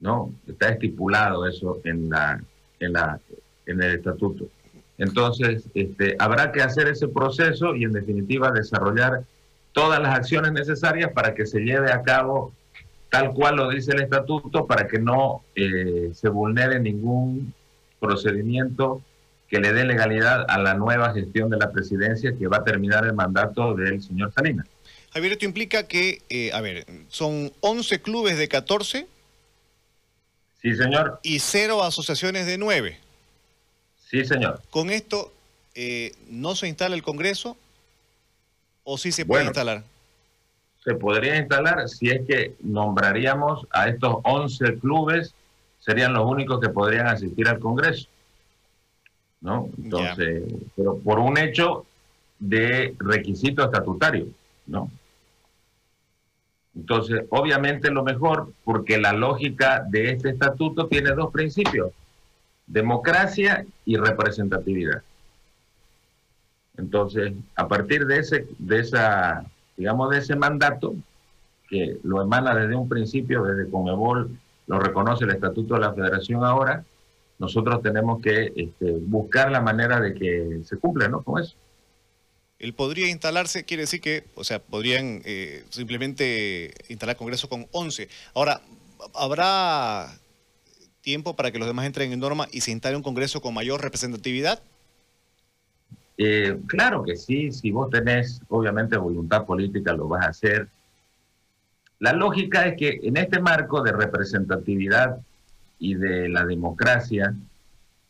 ¿No? 0.00 0.32
Está 0.46 0.68
estipulado 0.68 1.46
eso 1.46 1.80
en, 1.84 2.08
la, 2.08 2.40
en, 2.80 2.92
la, 2.92 3.18
en 3.66 3.82
el 3.82 3.96
estatuto. 3.96 4.48
Entonces, 4.96 5.64
este, 5.74 6.16
habrá 6.18 6.52
que 6.52 6.62
hacer 6.62 6.88
ese 6.88 7.08
proceso 7.08 7.74
y 7.74 7.84
en 7.84 7.92
definitiva 7.92 8.50
desarrollar 8.50 9.22
todas 9.72 10.00
las 10.00 10.14
acciones 10.14 10.52
necesarias 10.52 11.12
para 11.12 11.34
que 11.34 11.46
se 11.46 11.60
lleve 11.60 11.92
a 11.92 12.02
cabo 12.02 12.52
tal 13.10 13.32
cual 13.32 13.56
lo 13.56 13.70
dice 13.70 13.92
el 13.92 14.02
estatuto, 14.02 14.66
para 14.66 14.86
que 14.86 14.98
no 14.98 15.42
eh, 15.54 16.10
se 16.14 16.28
vulnere 16.28 16.78
ningún 16.78 17.54
procedimiento 18.00 19.02
que 19.48 19.60
le 19.60 19.72
dé 19.72 19.84
legalidad 19.84 20.44
a 20.48 20.58
la 20.58 20.74
nueva 20.74 21.14
gestión 21.14 21.48
de 21.48 21.56
la 21.56 21.70
presidencia 21.70 22.34
que 22.36 22.46
va 22.48 22.58
a 22.58 22.64
terminar 22.64 23.06
el 23.06 23.14
mandato 23.14 23.74
del 23.74 24.02
señor 24.02 24.32
Salinas. 24.32 24.66
Javier, 25.10 25.32
esto 25.32 25.46
implica 25.46 25.88
que, 25.88 26.20
eh, 26.28 26.50
a 26.52 26.60
ver, 26.60 26.84
son 27.08 27.50
11 27.60 28.02
clubes 28.02 28.36
de 28.36 28.46
14. 28.48 29.06
Sí, 30.60 30.74
señor. 30.74 31.20
Y 31.22 31.38
cero 31.38 31.82
asociaciones 31.82 32.46
de 32.46 32.58
9. 32.58 32.98
Sí, 34.10 34.24
señor. 34.24 34.62
Con 34.70 34.90
esto, 34.90 35.32
eh, 35.74 36.12
¿no 36.28 36.54
se 36.54 36.68
instala 36.68 36.94
el 36.94 37.02
Congreso 37.02 37.56
o 38.84 38.98
sí 38.98 39.12
se 39.12 39.24
puede 39.24 39.44
instalar? 39.44 39.84
Se 40.84 40.94
podría 40.94 41.36
instalar 41.36 41.88
si 41.88 42.08
es 42.08 42.26
que 42.26 42.54
nombraríamos 42.60 43.66
a 43.70 43.88
estos 43.88 44.16
11 44.24 44.78
clubes, 44.78 45.34
serían 45.80 46.14
los 46.14 46.24
únicos 46.24 46.60
que 46.60 46.70
podrían 46.70 47.06
asistir 47.06 47.46
al 47.48 47.58
Congreso. 47.58 48.08
¿no? 49.40 49.68
Entonces, 49.78 50.44
pero 50.76 50.98
por 50.98 51.18
un 51.18 51.38
hecho 51.38 51.86
de 52.38 52.94
requisito 52.98 53.64
estatutario, 53.64 54.26
¿no? 54.66 54.90
Entonces, 56.78 57.24
obviamente 57.30 57.90
lo 57.90 58.04
mejor, 58.04 58.52
porque 58.64 58.98
la 58.98 59.12
lógica 59.12 59.84
de 59.90 60.12
este 60.12 60.30
estatuto 60.30 60.86
tiene 60.86 61.10
dos 61.10 61.32
principios, 61.32 61.90
democracia 62.68 63.66
y 63.84 63.96
representatividad. 63.96 65.02
Entonces, 66.76 67.32
a 67.56 67.66
partir 67.66 68.06
de 68.06 68.18
ese, 68.18 68.46
de 68.58 68.78
esa, 68.78 69.44
digamos, 69.76 70.10
de 70.10 70.18
ese 70.18 70.36
mandato, 70.36 70.94
que 71.68 71.98
lo 72.04 72.22
emana 72.22 72.54
desde 72.54 72.76
un 72.76 72.88
principio, 72.88 73.42
desde 73.42 73.68
Comebol, 73.68 74.30
lo 74.68 74.78
reconoce 74.78 75.24
el 75.24 75.32
Estatuto 75.32 75.74
de 75.74 75.80
la 75.80 75.92
Federación 75.92 76.44
ahora, 76.44 76.84
nosotros 77.40 77.82
tenemos 77.82 78.22
que 78.22 78.52
este, 78.54 78.92
buscar 79.00 79.50
la 79.50 79.60
manera 79.60 80.00
de 80.00 80.14
que 80.14 80.60
se 80.64 80.76
cumpla, 80.76 81.08
¿no? 81.08 81.22
Con 81.22 81.42
eso. 81.42 81.56
Él 82.58 82.74
podría 82.74 83.08
instalarse, 83.08 83.64
quiere 83.64 83.82
decir 83.82 84.00
que, 84.00 84.24
o 84.34 84.42
sea, 84.42 84.58
podrían 84.58 85.22
eh, 85.24 85.64
simplemente 85.70 86.74
instalar 86.88 87.16
Congreso 87.16 87.48
con 87.48 87.66
11. 87.70 88.08
Ahora, 88.34 88.60
¿habrá 89.14 90.08
tiempo 91.00 91.36
para 91.36 91.52
que 91.52 91.58
los 91.58 91.68
demás 91.68 91.86
entren 91.86 92.12
en 92.12 92.18
norma 92.18 92.48
y 92.50 92.62
se 92.62 92.72
instale 92.72 92.96
un 92.96 93.02
Congreso 93.02 93.40
con 93.40 93.54
mayor 93.54 93.80
representatividad? 93.80 94.60
Eh, 96.16 96.58
claro 96.66 97.04
que 97.04 97.14
sí, 97.14 97.52
si 97.52 97.70
vos 97.70 97.90
tenés 97.90 98.42
obviamente 98.48 98.96
voluntad 98.96 99.46
política 99.46 99.92
lo 99.92 100.08
vas 100.08 100.26
a 100.26 100.30
hacer. 100.30 100.68
La 102.00 102.12
lógica 102.12 102.66
es 102.66 102.76
que 102.76 103.00
en 103.04 103.16
este 103.16 103.40
marco 103.40 103.82
de 103.82 103.92
representatividad 103.92 105.20
y 105.78 105.94
de 105.94 106.28
la 106.28 106.44
democracia, 106.44 107.34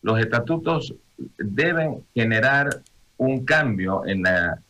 los 0.01 0.19
estatutos 0.19 0.95
deben 1.37 2.03
generar 2.15 2.83
un 3.19 3.45
cambio 3.45 4.07
en 4.07 4.23
la, 4.23 4.61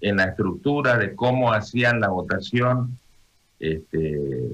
en 0.00 0.16
la 0.16 0.24
estructura 0.24 0.98
de 0.98 1.14
cómo 1.14 1.52
hacían 1.52 2.00
la 2.00 2.08
votación, 2.08 2.98
este, 3.58 4.50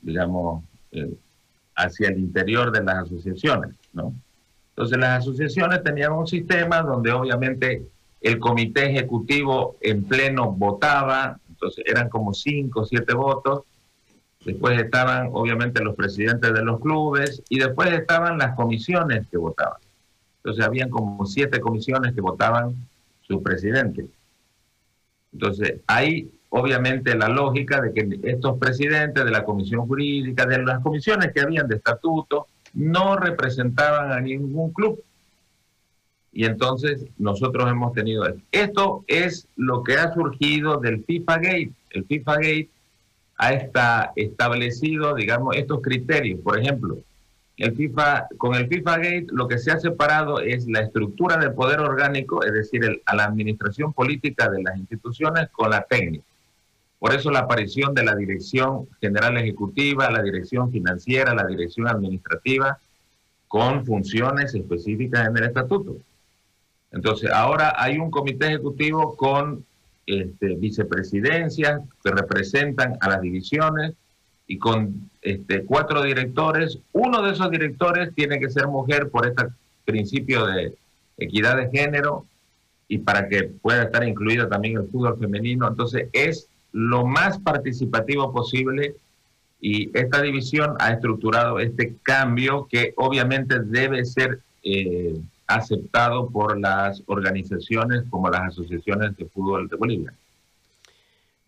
digamos, 0.00 0.62
eh, 0.92 1.12
hacia 1.74 2.08
el 2.08 2.18
interior 2.18 2.70
de 2.70 2.84
las 2.84 3.04
asociaciones, 3.04 3.74
¿no? 3.92 4.14
Entonces 4.70 4.98
las 4.98 5.20
asociaciones 5.20 5.82
tenían 5.82 6.12
un 6.12 6.26
sistema 6.26 6.80
donde 6.82 7.12
obviamente 7.12 7.82
el 8.20 8.38
comité 8.38 8.90
ejecutivo 8.90 9.76
en 9.80 10.04
pleno 10.04 10.52
votaba, 10.52 11.38
entonces 11.48 11.84
eran 11.86 12.08
como 12.08 12.32
cinco 12.32 12.80
o 12.80 12.84
siete 12.86 13.14
votos, 13.14 13.62
después 14.44 14.80
estaban 14.80 15.30
obviamente 15.32 15.82
los 15.82 15.94
presidentes 15.94 16.52
de 16.54 16.62
los 16.62 16.80
clubes 16.80 17.42
y 17.48 17.58
después 17.58 17.92
estaban 17.92 18.38
las 18.38 18.54
comisiones 18.54 19.26
que 19.28 19.36
votaban. 19.36 19.80
Entonces 20.42 20.64
habían 20.64 20.90
como 20.90 21.24
siete 21.24 21.60
comisiones 21.60 22.14
que 22.14 22.20
votaban 22.20 22.74
su 23.22 23.42
presidente. 23.42 24.06
Entonces 25.32 25.80
ahí 25.86 26.30
obviamente 26.50 27.14
la 27.16 27.28
lógica 27.28 27.80
de 27.80 27.92
que 27.94 28.20
estos 28.24 28.58
presidentes 28.58 29.24
de 29.24 29.30
la 29.30 29.44
comisión 29.44 29.86
jurídica, 29.86 30.44
de 30.44 30.62
las 30.62 30.80
comisiones 30.80 31.32
que 31.32 31.40
habían 31.40 31.68
de 31.68 31.76
estatuto, 31.76 32.46
no 32.74 33.16
representaban 33.16 34.12
a 34.12 34.20
ningún 34.20 34.72
club. 34.72 35.02
Y 36.32 36.44
entonces 36.44 37.04
nosotros 37.18 37.70
hemos 37.70 37.92
tenido 37.92 38.26
esto. 38.26 38.42
Esto 38.50 39.04
es 39.06 39.46
lo 39.56 39.82
que 39.82 39.94
ha 39.94 40.12
surgido 40.12 40.78
del 40.78 41.04
FIFA 41.04 41.36
Gate. 41.36 41.72
El 41.90 42.04
FIFA 42.04 42.34
Gate 42.36 42.70
ha 43.38 44.12
establecido, 44.16 45.14
digamos, 45.14 45.56
estos 45.56 45.80
criterios. 45.82 46.40
Por 46.40 46.58
ejemplo, 46.58 46.98
el 47.62 47.76
FIFA, 47.76 48.26
con 48.38 48.56
el 48.56 48.66
FIFA 48.66 48.96
Gate 48.96 49.26
lo 49.30 49.46
que 49.46 49.56
se 49.56 49.70
ha 49.70 49.78
separado 49.78 50.40
es 50.40 50.66
la 50.66 50.80
estructura 50.80 51.36
del 51.36 51.54
poder 51.54 51.78
orgánico, 51.78 52.42
es 52.42 52.52
decir, 52.52 53.00
a 53.06 53.14
la 53.14 53.24
administración 53.24 53.92
política 53.92 54.50
de 54.50 54.64
las 54.64 54.76
instituciones 54.76 55.48
con 55.52 55.70
la 55.70 55.82
técnica. 55.82 56.24
Por 56.98 57.14
eso 57.14 57.30
la 57.30 57.40
aparición 57.40 57.94
de 57.94 58.02
la 58.02 58.16
Dirección 58.16 58.88
General 59.00 59.36
Ejecutiva, 59.36 60.10
la 60.10 60.22
Dirección 60.22 60.72
Financiera, 60.72 61.36
la 61.36 61.46
Dirección 61.46 61.86
Administrativa, 61.86 62.78
con 63.46 63.86
funciones 63.86 64.52
específicas 64.56 65.28
en 65.28 65.36
el 65.36 65.44
estatuto. 65.44 65.98
Entonces, 66.90 67.30
ahora 67.30 67.74
hay 67.76 67.96
un 67.96 68.10
comité 68.10 68.48
ejecutivo 68.48 69.14
con 69.16 69.64
este, 70.04 70.56
vicepresidencias 70.56 71.80
que 72.02 72.10
representan 72.10 72.96
a 73.00 73.08
las 73.08 73.20
divisiones 73.20 73.94
y 74.52 74.58
con 74.58 75.08
este, 75.22 75.64
cuatro 75.64 76.02
directores. 76.02 76.78
Uno 76.92 77.22
de 77.22 77.32
esos 77.32 77.50
directores 77.50 78.14
tiene 78.14 78.38
que 78.38 78.50
ser 78.50 78.68
mujer 78.68 79.08
por 79.08 79.26
este 79.26 79.46
principio 79.86 80.44
de 80.44 80.74
equidad 81.16 81.56
de 81.56 81.70
género 81.70 82.26
y 82.86 82.98
para 82.98 83.30
que 83.30 83.44
pueda 83.44 83.84
estar 83.84 84.06
incluido 84.06 84.48
también 84.48 84.76
el 84.76 84.88
fútbol 84.88 85.18
femenino. 85.18 85.66
Entonces 85.66 86.08
es 86.12 86.48
lo 86.70 87.06
más 87.06 87.38
participativo 87.38 88.30
posible 88.30 88.94
y 89.58 89.90
esta 89.96 90.20
división 90.20 90.74
ha 90.80 90.90
estructurado 90.90 91.58
este 91.58 91.94
cambio 92.02 92.68
que 92.70 92.92
obviamente 92.96 93.58
debe 93.58 94.04
ser 94.04 94.40
eh, 94.62 95.18
aceptado 95.46 96.28
por 96.28 96.60
las 96.60 97.02
organizaciones 97.06 98.02
como 98.10 98.28
las 98.28 98.48
asociaciones 98.48 99.16
de 99.16 99.24
fútbol 99.24 99.66
de 99.68 99.76
Bolivia. 99.76 100.12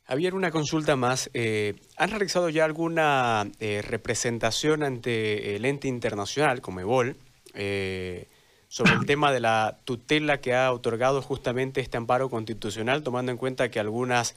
Había 0.06 0.34
una 0.34 0.50
consulta 0.50 0.96
más. 0.96 1.30
Eh, 1.34 1.74
¿Han 1.96 2.10
realizado 2.10 2.48
ya 2.50 2.64
alguna 2.64 3.50
eh, 3.60 3.82
representación 3.82 4.82
ante 4.82 5.56
el 5.56 5.64
ente 5.64 5.88
internacional, 5.88 6.60
como 6.60 6.80
EBOL, 6.80 7.16
eh, 7.54 8.28
sobre 8.68 8.92
el 8.92 9.06
tema 9.06 9.32
de 9.32 9.40
la 9.40 9.78
tutela 9.84 10.40
que 10.40 10.54
ha 10.54 10.72
otorgado 10.72 11.22
justamente 11.22 11.80
este 11.80 11.96
amparo 11.96 12.28
constitucional, 12.28 13.02
tomando 13.02 13.32
en 13.32 13.38
cuenta 13.38 13.70
que 13.70 13.80
algunas 13.80 14.34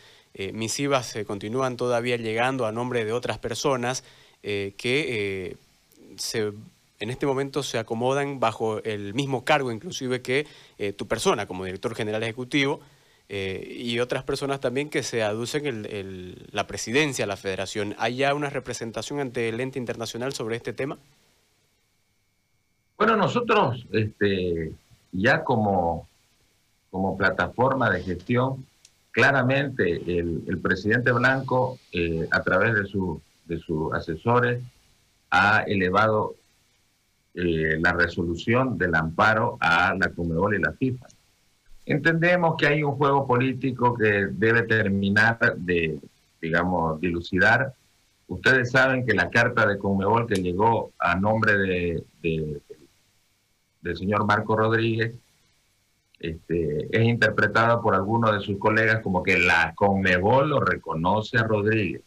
misivas 0.53 1.07
se 1.07 1.25
continúan 1.25 1.77
todavía 1.77 2.15
llegando 2.17 2.67
a 2.67 2.71
nombre 2.71 3.05
de 3.05 3.11
otras 3.11 3.39
personas 3.39 4.03
que 4.43 5.57
se 6.17 6.51
en 6.99 7.09
este 7.09 7.25
momento 7.25 7.63
se 7.63 7.77
acomodan 7.77 8.39
bajo 8.39 8.83
el 8.83 9.13
mismo 9.13 9.43
cargo 9.43 9.71
inclusive 9.71 10.21
que 10.21 10.47
eh, 10.77 10.93
tu 10.93 11.07
persona 11.07 11.45
como 11.45 11.65
director 11.65 11.95
general 11.95 12.23
ejecutivo, 12.23 12.79
eh, 13.29 13.75
y 13.77 13.99
otras 13.99 14.23
personas 14.23 14.59
también 14.59 14.89
que 14.89 15.03
se 15.03 15.21
aducen 15.21 15.65
el, 15.65 16.47
la 16.51 16.65
presidencia 16.65 17.23
de 17.23 17.27
la 17.27 17.37
federación. 17.37 17.95
¿Hay 17.97 18.17
ya 18.17 18.33
una 18.33 18.49
representación 18.49 19.19
ante 19.19 19.49
el 19.49 19.59
ente 19.59 19.79
internacional 19.79 20.33
sobre 20.33 20.55
este 20.55 20.71
tema? 20.71 20.97
Bueno, 22.97 23.15
nosotros 23.17 23.85
este, 23.91 24.71
ya 25.11 25.43
como, 25.43 26.07
como 26.89 27.17
plataforma 27.17 27.89
de 27.89 28.01
gestión, 28.01 28.65
claramente 29.11 30.01
el, 30.19 30.59
presidente 30.61 31.11
Blanco, 31.11 31.79
eh, 31.91 32.27
a 32.31 32.41
través 32.41 32.75
de, 32.75 32.85
su, 32.85 33.21
de 33.45 33.59
sus 33.59 33.93
asesores, 33.93 34.63
ha 35.29 35.63
elevado 35.67 36.35
eh, 37.33 37.77
la 37.79 37.93
resolución 37.93 38.77
del 38.77 38.95
amparo 38.95 39.57
a 39.59 39.93
la 39.93 40.09
Comebol 40.09 40.55
y 40.55 40.59
la 40.59 40.71
FIFA. 40.71 41.07
Entendemos 41.87 42.57
que 42.57 42.67
hay 42.67 42.83
un 42.83 42.97
juego 42.97 43.25
político 43.25 43.95
que 43.95 44.27
debe 44.29 44.63
terminar 44.63 45.55
de, 45.55 45.97
digamos, 46.41 46.99
dilucidar. 46.99 47.73
Ustedes 48.27 48.71
saben 48.71 49.05
que 49.05 49.13
la 49.13 49.29
carta 49.29 49.65
de 49.65 49.77
Conmebol 49.77 50.27
que 50.27 50.35
llegó 50.35 50.91
a 50.99 51.15
nombre 51.15 51.57
de, 51.57 52.03
del 53.81 53.97
señor 53.97 54.25
Marco 54.25 54.57
Rodríguez 54.57 55.15
este, 56.19 56.89
es 56.91 57.07
interpretada 57.07 57.81
por 57.81 57.95
algunos 57.95 58.33
de 58.33 58.41
sus 58.41 58.59
colegas 58.59 58.99
como 59.01 59.23
que 59.23 59.39
la 59.39 59.73
Conmebol 59.73 60.49
lo 60.49 60.59
reconoce 60.59 61.37
a 61.37 61.43
Rodríguez. 61.43 62.01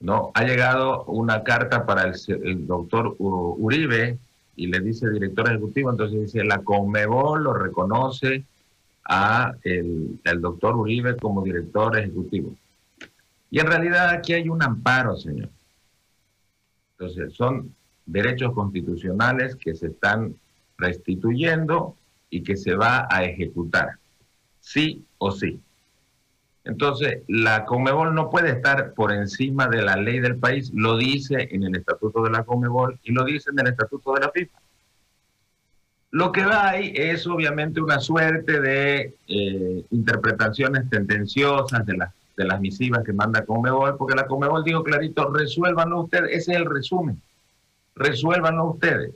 No, 0.00 0.30
ha 0.32 0.44
llegado 0.44 1.04
una 1.04 1.44
carta 1.44 1.84
para 1.84 2.04
el, 2.04 2.14
el 2.42 2.66
doctor 2.66 3.16
Uribe 3.18 4.16
y 4.56 4.68
le 4.68 4.80
dice 4.80 5.10
director 5.10 5.46
ejecutivo, 5.46 5.90
entonces 5.90 6.22
dice 6.22 6.42
la 6.42 6.60
Conmebol 6.60 7.44
lo 7.44 7.52
reconoce 7.52 8.46
a 9.04 9.52
el, 9.62 10.20
doctor 10.40 10.76
Uribe 10.76 11.16
como 11.16 11.42
director 11.42 11.98
ejecutivo. 11.98 12.56
Y 13.50 13.60
en 13.60 13.66
realidad 13.66 14.10
aquí 14.10 14.32
hay 14.32 14.48
un 14.48 14.62
amparo, 14.62 15.16
señor. 15.16 15.50
Entonces, 16.98 17.34
son 17.34 17.74
derechos 18.06 18.52
constitucionales 18.52 19.56
que 19.56 19.74
se 19.74 19.88
están 19.88 20.34
restituyendo 20.78 21.96
y 22.30 22.42
que 22.42 22.56
se 22.56 22.74
va 22.74 23.06
a 23.10 23.24
ejecutar, 23.24 23.98
sí 24.60 25.04
o 25.18 25.30
sí. 25.30 25.60
Entonces, 26.64 27.22
la 27.28 27.66
Conmebol 27.66 28.14
no 28.14 28.30
puede 28.30 28.50
estar 28.50 28.94
por 28.94 29.12
encima 29.12 29.68
de 29.68 29.82
la 29.82 29.96
ley 29.96 30.18
del 30.18 30.38
país, 30.38 30.72
lo 30.74 30.96
dice 30.96 31.48
en 31.50 31.62
el 31.62 31.76
Estatuto 31.76 32.22
de 32.22 32.30
la 32.30 32.42
Conmebol 32.42 32.98
y 33.04 33.12
lo 33.12 33.24
dice 33.24 33.50
en 33.50 33.60
el 33.60 33.68
Estatuto 33.68 34.14
de 34.14 34.20
la 34.20 34.30
FIFA. 34.30 34.58
Lo 36.14 36.30
que 36.30 36.42
ahí 36.42 36.92
es 36.94 37.26
obviamente 37.26 37.80
una 37.80 37.98
suerte 37.98 38.60
de 38.60 39.16
eh, 39.26 39.84
interpretaciones 39.90 40.88
tendenciosas 40.88 41.84
de, 41.84 41.96
las 41.96 42.14
de 42.36 42.44
las 42.44 42.60
misivas 42.60 43.02
que 43.02 43.12
manda 43.12 43.44
Comebol, 43.44 43.96
porque 43.96 44.14
la 44.14 44.28
Comebol 44.28 44.62
dijo 44.62 44.84
clarito, 44.84 45.32
resuélvanlo 45.32 46.02
ustedes, 46.02 46.30
ese 46.30 46.52
es 46.52 46.58
el 46.58 46.66
resumen, 46.66 47.20
resuélvanlo 47.96 48.70
ustedes. 48.70 49.12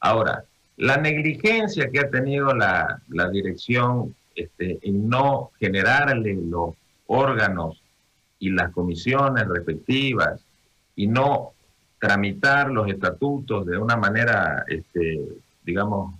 Ahora, 0.00 0.42
la 0.76 0.96
negligencia 0.96 1.88
que 1.88 2.00
ha 2.00 2.10
tenido 2.10 2.52
la, 2.52 3.00
la 3.10 3.28
dirección 3.28 4.16
este, 4.34 4.80
en 4.82 5.08
no 5.08 5.52
generarle 5.60 6.34
los 6.34 6.74
órganos 7.06 7.80
y 8.40 8.50
las 8.50 8.72
comisiones 8.72 9.46
respectivas 9.46 10.40
y 10.96 11.06
no 11.06 11.52
tramitar 12.00 12.72
los 12.72 12.88
estatutos 12.88 13.66
de 13.66 13.78
una 13.78 13.96
manera, 13.96 14.64
este, 14.66 15.20
digamos, 15.62 16.18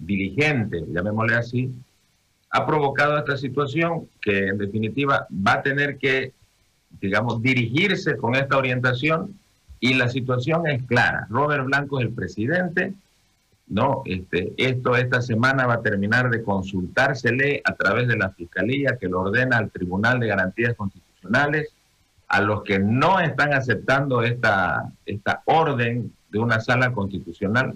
dirigente, 0.00 0.84
llamémosle 0.88 1.36
así, 1.36 1.72
ha 2.50 2.66
provocado 2.66 3.18
esta 3.18 3.36
situación 3.36 4.08
que 4.20 4.48
en 4.48 4.58
definitiva 4.58 5.26
va 5.30 5.54
a 5.54 5.62
tener 5.62 5.98
que, 5.98 6.32
digamos, 7.00 7.40
dirigirse 7.40 8.16
con 8.16 8.34
esta 8.34 8.56
orientación 8.56 9.38
y 9.78 9.94
la 9.94 10.08
situación 10.08 10.66
es 10.66 10.82
clara. 10.84 11.26
Robert 11.30 11.64
Blanco 11.64 12.00
es 12.00 12.06
el 12.06 12.12
presidente, 12.12 12.92
¿no? 13.68 14.02
Este, 14.04 14.52
esto 14.56 14.96
esta 14.96 15.22
semana 15.22 15.66
va 15.66 15.74
a 15.74 15.82
terminar 15.82 16.28
de 16.28 16.42
consultársele 16.42 17.62
a 17.64 17.74
través 17.74 18.08
de 18.08 18.16
la 18.16 18.30
Fiscalía 18.30 18.98
que 19.00 19.08
lo 19.08 19.20
ordena 19.20 19.58
al 19.58 19.70
Tribunal 19.70 20.18
de 20.18 20.26
Garantías 20.26 20.74
Constitucionales 20.74 21.72
a 22.26 22.40
los 22.40 22.62
que 22.62 22.78
no 22.78 23.20
están 23.20 23.54
aceptando 23.54 24.22
esta, 24.22 24.90
esta 25.06 25.42
orden 25.46 26.12
de 26.30 26.38
una 26.38 26.60
sala 26.60 26.92
constitucional 26.92 27.74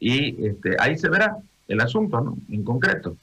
y 0.00 0.46
este, 0.46 0.76
ahí 0.80 0.98
se 0.98 1.10
verá 1.10 1.36
el 1.68 1.80
asunto, 1.80 2.20
¿no? 2.20 2.36
En 2.50 2.64
concreto. 2.64 3.16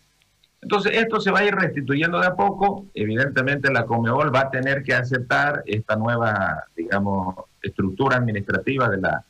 Entonces, 0.62 0.94
esto 0.96 1.20
se 1.20 1.32
va 1.32 1.40
a 1.40 1.46
ir 1.46 1.54
restituyendo 1.54 2.20
de 2.20 2.28
a 2.28 2.36
poco. 2.36 2.86
Evidentemente, 2.94 3.72
la 3.72 3.86
Comebol 3.86 4.34
va 4.34 4.42
a 4.42 4.52
tener 4.52 4.84
que 4.84 4.94
aceptar 4.94 5.64
esta 5.66 5.96
nueva, 5.96 6.64
digamos, 6.76 7.36
estructura 7.62 8.18
administrativa 8.18 8.90
de 8.90 9.02
la 9.02 9.26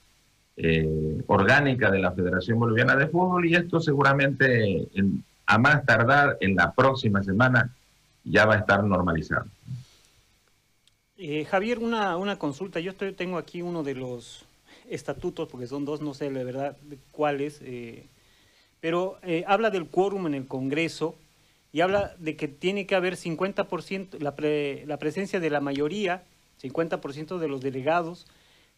eh, 0.56 1.22
orgánica 1.28 1.92
de 1.92 2.00
la 2.00 2.12
Federación 2.12 2.60
Boliviana 2.60 2.96
de 2.96 3.08
Fútbol 3.08 3.46
y 3.46 3.56
esto 3.56 3.80
seguramente 3.80 4.88
a 5.46 5.58
más 5.58 5.86
tardar 5.86 6.38
en 6.40 6.56
la 6.56 6.72
próxima 6.74 7.24
semana 7.24 7.70
ya 8.24 8.46
va 8.46 8.56
a 8.56 8.58
estar 8.58 8.84
normalizado. 8.84 9.46
Eh, 11.18 11.46
Javier, 11.46 11.80
una, 11.80 12.18
una 12.18 12.38
consulta. 12.38 12.80
Yo 12.80 12.92
estoy, 12.92 13.14
tengo 13.14 13.38
aquí 13.38 13.62
uno 13.62 13.84
de 13.84 13.96
los 13.96 14.46
estatutos, 14.90 15.48
porque 15.50 15.68
son 15.68 15.86
dos, 15.86 16.02
no 16.02 16.14
sé 16.14 16.30
de 16.30 16.44
verdad 16.44 16.78
cuáles, 17.12 17.60
eh, 17.64 18.06
pero 18.80 19.18
eh, 19.24 19.44
habla 19.48 19.70
del 19.70 19.88
quórum 19.88 20.28
en 20.28 20.34
el 20.34 20.48
Congreso 20.48 21.16
y 21.74 21.82
habla 21.82 22.16
de 22.20 22.36
que 22.36 22.48
tiene 22.48 22.86
que 22.86 22.96
haber 22.96 23.16
50%, 23.16 24.20
la, 24.20 24.36
la 24.86 24.98
presencia 24.98 25.40
de 25.40 25.50
la 25.50 25.60
mayoría, 25.60 26.24
50% 26.62 27.38
de 27.38 27.48
los 27.48 27.62
delegados, 27.62 28.28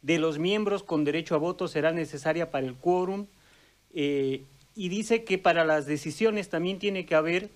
de 0.01 0.19
los 0.19 0.39
miembros 0.39 0.83
con 0.83 1.03
derecho 1.03 1.35
a 1.35 1.37
voto 1.37 1.67
será 1.67 1.91
necesaria 1.91 2.51
para 2.51 2.65
el 2.65 2.75
quórum, 2.75 3.27
eh, 3.93 4.43
y 4.75 4.89
dice 4.89 5.23
que 5.23 5.37
para 5.37 5.65
las 5.65 5.85
decisiones 5.85 6.49
también 6.49 6.79
tiene 6.79 7.05
que 7.05 7.15
haber 7.15 7.49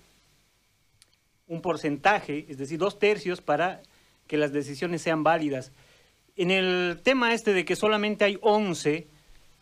un 1.46 1.60
porcentaje, 1.62 2.46
es 2.48 2.58
decir, 2.58 2.78
dos 2.78 2.98
tercios 2.98 3.40
para 3.40 3.82
que 4.26 4.36
las 4.36 4.52
decisiones 4.52 5.02
sean 5.02 5.22
válidas 5.22 5.72
en 6.36 6.50
el 6.50 7.00
tema 7.02 7.32
este 7.32 7.52
de 7.52 7.64
que 7.64 7.76
solamente 7.76 8.24
hay 8.24 8.38
11 8.40 9.06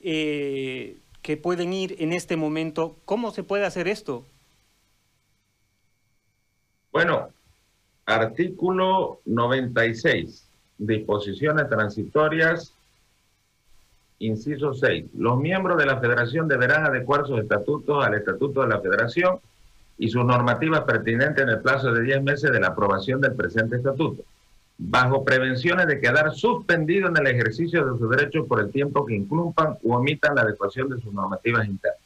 eh, 0.01 0.99
que 1.21 1.37
pueden 1.37 1.73
ir 1.73 1.97
en 1.99 2.13
este 2.13 2.37
momento, 2.37 2.97
¿cómo 3.05 3.31
se 3.31 3.43
puede 3.43 3.65
hacer 3.65 3.89
esto? 3.89 4.25
Bueno, 6.91 7.29
artículo 8.07 9.21
96, 9.27 10.49
disposiciones 10.79 11.69
transitorias, 11.69 12.75
inciso 14.19 14.75
6. 14.75 15.07
Los 15.15 15.39
miembros 15.39 15.79
de 15.79 15.87
la 15.87 16.01
federación 16.01 16.49
deberán 16.49 16.85
adecuar 16.85 17.27
sus 17.27 17.41
estatutos 17.41 18.05
al 18.05 18.15
estatuto 18.15 18.63
de 18.63 18.69
la 18.69 18.81
federación 18.81 19.39
y 19.99 20.09
sus 20.09 20.25
normativas 20.25 20.83
pertinentes 20.83 21.43
en 21.43 21.51
el 21.51 21.61
plazo 21.61 21.93
de 21.93 22.03
10 22.03 22.23
meses 22.23 22.51
de 22.51 22.61
la 22.61 22.69
aprobación 22.69 23.21
del 23.21 23.35
presente 23.35 23.77
estatuto 23.77 24.25
bajo 24.85 25.25
prevenciones 25.25 25.87
de 25.87 26.01
quedar 26.01 26.35
suspendido 26.35 27.09
en 27.09 27.17
el 27.17 27.27
ejercicio 27.29 27.85
de 27.85 27.99
sus 27.99 28.11
derechos 28.11 28.47
por 28.49 28.61
el 28.61 28.73
tiempo 28.73 29.07
que 29.07 29.15
incumpan 29.15 29.79
u 29.83 29.95
omitan 29.95 30.35
la 30.35 30.43
adecuación 30.43 30.89
de 30.91 31.01
sus 31.01 31.13
normativas 31.13 31.67
internas. 31.69 32.01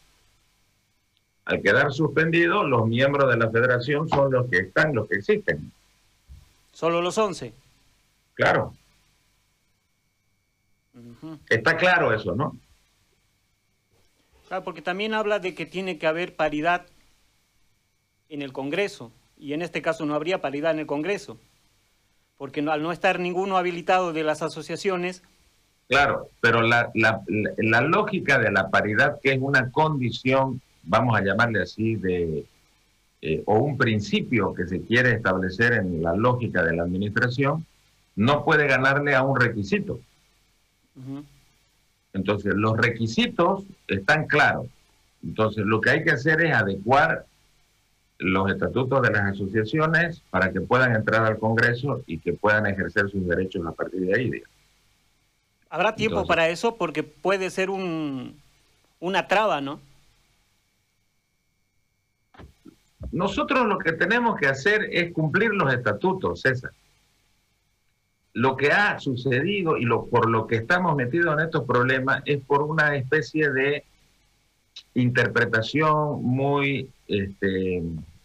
Al 1.46 1.62
quedar 1.62 1.92
suspendido, 1.92 2.64
los 2.64 2.86
miembros 2.86 3.30
de 3.30 3.38
la 3.38 3.50
federación 3.50 4.08
son 4.08 4.32
los 4.32 4.50
que 4.50 4.58
están, 4.58 4.94
los 4.94 5.08
que 5.08 5.16
existen. 5.16 5.72
¿Solo 6.72 7.00
los 7.00 7.16
11? 7.16 7.54
Claro. 8.34 8.74
Está 11.48 11.76
claro 11.76 12.12
eso, 12.12 12.34
¿no? 12.34 12.58
Claro, 14.48 14.64
porque 14.64 14.82
también 14.82 15.14
habla 15.14 15.38
de 15.38 15.54
que 15.54 15.66
tiene 15.66 15.98
que 15.98 16.06
haber 16.06 16.36
paridad 16.36 16.86
en 18.28 18.42
el 18.42 18.52
Congreso, 18.52 19.12
y 19.38 19.54
en 19.54 19.62
este 19.62 19.82
caso 19.82 20.04
no 20.04 20.14
habría 20.14 20.42
paridad 20.42 20.72
en 20.72 20.80
el 20.80 20.86
Congreso 20.86 21.38
porque 22.36 22.60
al 22.60 22.82
no 22.82 22.92
estar 22.92 23.18
ninguno 23.18 23.56
habilitado 23.56 24.12
de 24.12 24.24
las 24.24 24.42
asociaciones... 24.42 25.22
Claro, 25.88 26.28
pero 26.40 26.62
la, 26.62 26.90
lógica 27.82 28.38
de 28.38 28.50
la 28.50 28.70
paridad, 28.70 29.20
que 29.22 29.32
es 29.32 29.38
una 29.40 29.70
condición, 29.70 30.60
vamos 30.82 31.16
a 31.16 31.22
llamarle 31.22 31.62
así, 31.62 31.94
de, 31.94 32.44
eh, 33.22 33.42
o 33.46 33.58
un 33.58 33.78
principio 33.78 34.52
que 34.52 34.66
se 34.66 34.82
quiere 34.82 35.12
establecer 35.12 35.74
en 35.74 36.02
la 36.02 36.16
lógica 36.16 36.64
de 36.64 36.74
la 36.74 36.82
administración, 36.82 37.64
no 38.16 38.44
puede 38.44 38.66
ganarle 38.66 39.14
a 39.14 39.22
un 39.22 39.38
requisito. 39.38 40.00
Entonces, 42.12 42.54
los 42.56 42.76
requisitos 42.76 43.62
están 43.86 44.26
claros. 44.26 44.66
Entonces, 45.22 45.64
lo 45.64 45.80
que 45.80 45.90
hay 45.90 46.02
que 46.02 46.12
hacer 46.12 46.44
es 46.44 46.52
adecuar 46.52 47.26
los 48.18 48.50
estatutos 48.50 49.02
de 49.02 49.10
las 49.10 49.32
asociaciones 49.32 50.22
para 50.30 50.52
que 50.52 50.60
puedan 50.60 50.94
entrar 50.94 51.24
al 51.24 51.38
Congreso 51.38 52.02
y 52.06 52.18
que 52.18 52.32
puedan 52.32 52.66
ejercer 52.66 53.10
sus 53.10 53.26
derechos 53.26 53.66
a 53.66 53.72
partir 53.72 54.00
de 54.00 54.14
ahí. 54.14 54.42
¿Habrá 55.68 55.94
tiempo 55.94 56.26
para 56.26 56.48
eso? 56.48 56.76
Porque 56.76 57.02
puede 57.02 57.50
ser 57.50 57.70
un, 57.70 58.40
una 59.00 59.26
traba, 59.26 59.60
¿no? 59.60 59.80
nosotros 63.12 63.66
lo 63.66 63.78
que 63.78 63.92
tenemos 63.92 64.38
que 64.38 64.46
hacer 64.46 64.88
es 64.90 65.12
cumplir 65.12 65.50
los 65.50 65.72
estatutos, 65.72 66.42
César. 66.42 66.72
Lo 68.32 68.56
que 68.56 68.70
ha 68.70 68.98
sucedido 68.98 69.78
y 69.78 69.84
lo, 69.84 70.06
por 70.06 70.28
lo 70.28 70.46
que 70.46 70.56
estamos 70.56 70.94
metidos 70.94 71.34
en 71.34 71.46
estos 71.46 71.64
problemas 71.64 72.22
es 72.26 72.44
por 72.44 72.62
una 72.62 72.94
especie 72.96 73.50
de 73.50 73.84
interpretación 74.96 76.22
muy, 76.22 76.90
este, 77.06 77.82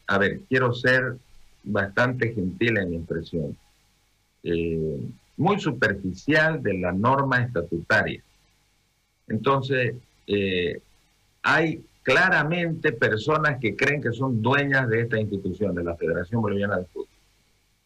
a 0.08 0.18
ver, 0.18 0.42
quiero 0.48 0.74
ser 0.74 1.18
bastante 1.64 2.34
gentil 2.34 2.78
en 2.78 2.90
mi 2.90 2.96
expresión, 2.98 3.58
eh, 4.44 5.00
muy 5.38 5.60
superficial 5.60 6.64
de 6.64 6.76
la 6.76 6.94
norma 6.94 7.42
estatutaria. 7.42 8.24
Entonces, 9.28 9.96
eh, 10.28 10.82
hay 11.44 11.84
claramente 12.04 12.94
personas 12.94 13.60
que 13.60 13.76
creen 13.76 14.02
que 14.02 14.14
son 14.14 14.42
dueñas 14.42 14.88
de 14.90 15.02
esta 15.02 15.20
institución, 15.20 15.76
de 15.76 15.84
la 15.84 15.96
Federación 15.96 16.42
Boliviana 16.42 16.78
de 16.78 16.86
Fútbol, 16.86 17.08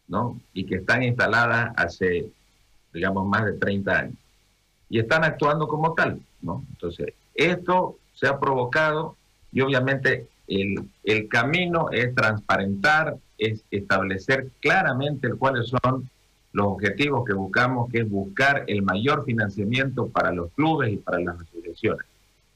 ¿no? 0.08 0.40
Y 0.54 0.64
que 0.64 0.76
están 0.76 1.02
instaladas 1.02 1.72
hace, 1.76 2.30
digamos, 2.92 3.26
más 3.26 3.44
de 3.46 3.54
30 3.54 3.98
años. 3.98 4.16
Y 4.88 5.00
están 5.00 5.24
actuando 5.24 5.66
como 5.66 5.92
tal, 5.94 6.20
¿no? 6.40 6.64
Entonces, 6.70 7.12
esto 7.34 7.98
se 8.16 8.26
ha 8.26 8.40
provocado 8.40 9.16
y 9.52 9.60
obviamente 9.60 10.26
el, 10.48 10.88
el 11.04 11.28
camino 11.28 11.88
es 11.92 12.14
transparentar, 12.14 13.16
es 13.38 13.62
establecer 13.70 14.48
claramente 14.60 15.30
cuáles 15.34 15.68
son 15.68 16.08
los 16.52 16.66
objetivos 16.68 17.24
que 17.26 17.34
buscamos, 17.34 17.90
que 17.90 18.00
es 18.00 18.10
buscar 18.10 18.64
el 18.66 18.82
mayor 18.82 19.24
financiamiento 19.24 20.08
para 20.08 20.32
los 20.32 20.50
clubes 20.52 20.92
y 20.92 20.96
para 20.96 21.20
las 21.20 21.38
asociaciones. 21.40 22.06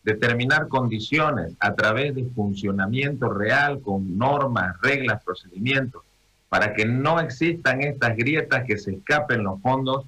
Determinar 0.03 0.69
condiciones 0.69 1.53
a 1.61 1.75
través 1.75 2.15
de 2.15 2.25
funcionamiento 2.25 3.29
real 3.29 3.83
con 3.83 4.17
normas, 4.17 4.81
reglas, 4.81 5.23
procedimientos, 5.23 6.03
para 6.49 6.73
que 6.73 6.87
no 6.87 7.21
existan 7.21 7.83
estas 7.83 8.17
grietas 8.17 8.65
que 8.65 8.79
se 8.79 8.93
escapen 8.93 9.45
los 9.45 9.61
fondos, 9.61 10.07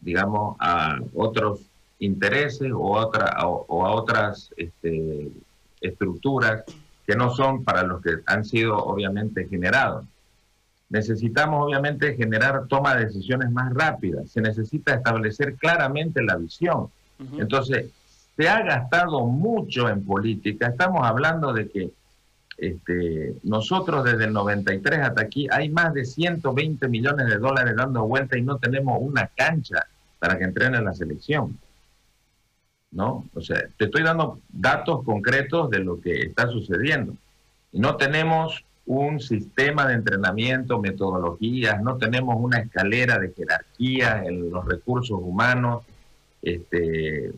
digamos, 0.00 0.56
a 0.58 0.98
otros 1.14 1.60
intereses 1.98 2.72
o, 2.72 2.92
otra, 2.92 3.36
o, 3.46 3.86
a 3.86 3.92
otras 3.92 4.50
este, 4.56 5.30
estructuras 5.80 6.64
que 7.06 7.16
no 7.16 7.34
son 7.34 7.64
para 7.64 7.82
los 7.82 8.02
que 8.02 8.16
han 8.26 8.44
sido 8.44 8.76
obviamente 8.76 9.46
generados. 9.48 10.04
Necesitamos 10.88 11.64
obviamente 11.64 12.16
generar 12.16 12.66
toma 12.68 12.94
de 12.96 13.06
decisiones 13.06 13.50
más 13.50 13.72
rápidas, 13.72 14.30
se 14.30 14.40
necesita 14.40 14.94
establecer 14.94 15.56
claramente 15.56 16.22
la 16.22 16.36
visión. 16.36 16.88
Entonces, 17.38 17.90
se 18.36 18.48
ha 18.48 18.62
gastado 18.62 19.24
mucho 19.24 19.88
en 19.88 20.04
política. 20.04 20.68
Estamos 20.68 21.06
hablando 21.06 21.52
de 21.52 21.68
que 21.68 21.90
este, 22.58 23.34
nosotros 23.42 24.04
desde 24.04 24.24
el 24.24 24.32
93 24.32 25.00
hasta 25.00 25.22
aquí 25.22 25.46
hay 25.50 25.68
más 25.68 25.92
de 25.92 26.04
120 26.04 26.88
millones 26.88 27.26
de 27.26 27.38
dólares 27.38 27.74
dando 27.76 28.06
vuelta 28.06 28.38
y 28.38 28.42
no 28.42 28.58
tenemos 28.58 28.98
una 29.00 29.28
cancha 29.34 29.86
para 30.18 30.38
que 30.38 30.44
entrenen 30.44 30.84
la 30.84 30.94
selección. 30.94 31.58
¿No? 32.96 33.26
O 33.34 33.42
sea, 33.42 33.62
te 33.76 33.84
estoy 33.84 34.02
dando 34.02 34.40
datos 34.48 35.04
concretos 35.04 35.68
de 35.70 35.80
lo 35.80 36.00
que 36.00 36.22
está 36.22 36.48
sucediendo. 36.48 37.14
Y 37.70 37.78
no 37.78 37.96
tenemos 37.96 38.64
un 38.86 39.20
sistema 39.20 39.86
de 39.86 39.94
entrenamiento, 39.94 40.80
metodologías, 40.80 41.82
no 41.82 41.98
tenemos 41.98 42.36
una 42.38 42.60
escalera 42.60 43.18
de 43.18 43.32
jerarquía 43.32 44.24
en 44.24 44.50
los 44.50 44.64
recursos 44.64 45.18
humanos, 45.20 45.84
este, 46.40 47.32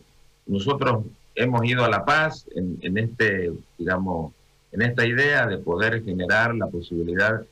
nosotros 0.47 1.05
hemos 1.35 1.65
ido 1.65 1.85
a 1.85 1.89
La 1.89 2.05
Paz 2.05 2.47
en, 2.55 2.99
este, 2.99 3.53
digamos, 3.79 4.33
en 4.73 4.83
esta 4.83 5.07
idea 5.07 5.47
de 5.47 5.59
poder 5.59 6.05
generar 6.05 6.55
la 6.55 6.67
posibilidad 6.67 7.43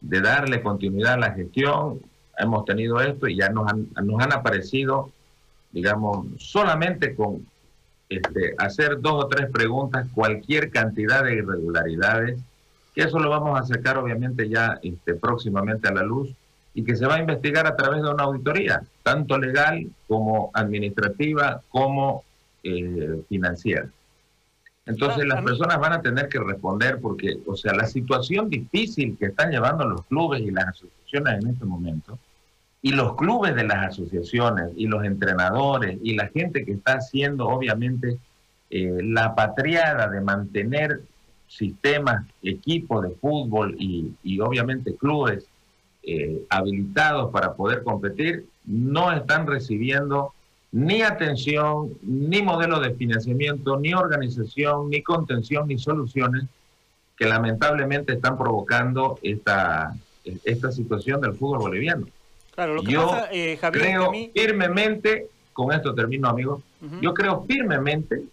de 0.00 0.20
darle 0.20 0.62
continuidad 0.62 1.14
a 1.14 1.18
la 1.18 1.32
gestión. 1.32 2.00
Hemos 2.36 2.64
tenido 2.64 3.00
esto 3.00 3.28
y 3.28 3.36
ya 3.36 3.48
nos 3.48 3.70
han, 3.70 3.88
nos 4.02 4.20
han 4.20 4.32
aparecido, 4.32 5.10
digamos, 5.70 6.26
solamente 6.38 7.14
con 7.14 7.46
este, 8.16 8.54
hacer 8.58 9.00
dos 9.00 9.24
o 9.24 9.28
tres 9.28 9.50
preguntas, 9.50 10.06
cualquier 10.14 10.70
cantidad 10.70 11.24
de 11.24 11.34
irregularidades, 11.34 12.40
que 12.94 13.02
eso 13.02 13.18
lo 13.18 13.30
vamos 13.30 13.58
a 13.58 13.64
sacar 13.64 13.98
obviamente 13.98 14.48
ya 14.48 14.78
este, 14.82 15.14
próximamente 15.14 15.88
a 15.88 15.92
la 15.92 16.02
luz 16.02 16.30
y 16.74 16.84
que 16.84 16.96
se 16.96 17.06
va 17.06 17.16
a 17.16 17.20
investigar 17.20 17.66
a 17.66 17.76
través 17.76 18.02
de 18.02 18.10
una 18.10 18.24
auditoría, 18.24 18.82
tanto 19.02 19.38
legal 19.38 19.86
como 20.08 20.50
administrativa, 20.54 21.60
como 21.68 22.24
eh, 22.62 23.22
financiera. 23.28 23.88
Entonces 24.86 25.24
las 25.26 25.42
personas 25.42 25.78
van 25.78 25.94
a 25.94 26.02
tener 26.02 26.28
que 26.28 26.38
responder 26.38 26.98
porque, 27.00 27.38
o 27.46 27.56
sea, 27.56 27.72
la 27.72 27.86
situación 27.86 28.50
difícil 28.50 29.16
que 29.18 29.26
están 29.26 29.50
llevando 29.50 29.86
los 29.86 30.04
clubes 30.06 30.42
y 30.42 30.50
las 30.50 30.68
asociaciones 30.68 31.42
en 31.42 31.50
este 31.50 31.64
momento, 31.64 32.18
y 32.84 32.92
los 32.92 33.16
clubes 33.16 33.54
de 33.54 33.64
las 33.64 33.92
asociaciones 33.92 34.68
y 34.76 34.86
los 34.86 35.02
entrenadores 35.04 35.98
y 36.02 36.16
la 36.16 36.28
gente 36.28 36.66
que 36.66 36.72
está 36.72 36.96
haciendo, 36.96 37.48
obviamente, 37.48 38.18
eh, 38.68 38.98
la 39.02 39.34
patriada 39.34 40.06
de 40.10 40.20
mantener 40.20 41.00
sistemas, 41.48 42.26
equipos 42.42 43.08
de 43.08 43.14
fútbol 43.14 43.74
y, 43.78 44.38
obviamente 44.38 44.96
clubes 44.96 45.46
eh, 46.02 46.42
habilitados 46.50 47.32
para 47.32 47.54
poder 47.54 47.84
competir, 47.84 48.44
no 48.66 49.10
están 49.12 49.46
recibiendo 49.46 50.34
ni 50.70 51.00
atención, 51.00 51.94
ni 52.02 52.42
modelo 52.42 52.80
de 52.80 52.92
financiamiento, 52.92 53.80
ni 53.80 53.94
organización, 53.94 54.90
ni 54.90 55.02
contención, 55.02 55.68
ni 55.68 55.78
soluciones 55.78 56.44
que 57.16 57.24
lamentablemente 57.24 58.12
están 58.12 58.36
provocando 58.36 59.18
esta, 59.22 59.96
esta 60.44 60.70
situación 60.70 61.22
del 61.22 61.32
fútbol 61.32 61.60
boliviano. 61.60 62.08
Claro, 62.54 62.74
lo 62.74 62.82
que 62.82 62.92
yo 62.92 63.08
pasa, 63.08 63.28
eh, 63.32 63.58
creo 63.72 64.12
firmemente, 64.32 65.28
con 65.52 65.72
esto 65.72 65.94
termino 65.94 66.28
amigo, 66.28 66.62
yo 67.00 67.14
creo 67.14 67.44
firmemente 67.44 68.24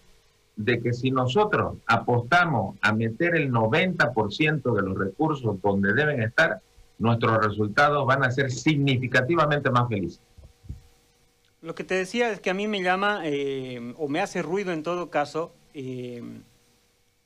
de 0.56 0.82
que 0.82 0.94
si 0.94 1.10
nosotros 1.10 1.78
apostamos 1.88 2.78
a 2.82 2.94
meter 2.94 3.36
el 3.36 3.52
90% 3.52 4.76
de 4.76 4.82
los 4.82 4.98
recursos 4.98 5.62
donde 5.62 5.94
deben 5.94 6.22
estar, 6.22 6.60
nuestros 7.00 7.44
resultados 7.44 8.06
van 8.06 8.24
a 8.24 8.32
ser 8.32 8.52
significativamente 8.52 9.72
más 9.72 9.90
felices. 9.90 10.20
Lo 11.62 11.74
que 11.74 11.84
te 11.84 11.96
decía 11.96 12.32
es 12.32 12.40
que 12.40 12.50
a 12.50 12.54
mí 12.54 12.68
me 12.68 12.84
llama, 12.84 13.22
eh, 13.24 13.94
o 13.98 14.08
me 14.08 14.20
hace 14.20 14.42
ruido 14.42 14.72
en 14.72 14.84
todo 14.84 15.10
caso, 15.10 15.54
eh, 15.74 16.22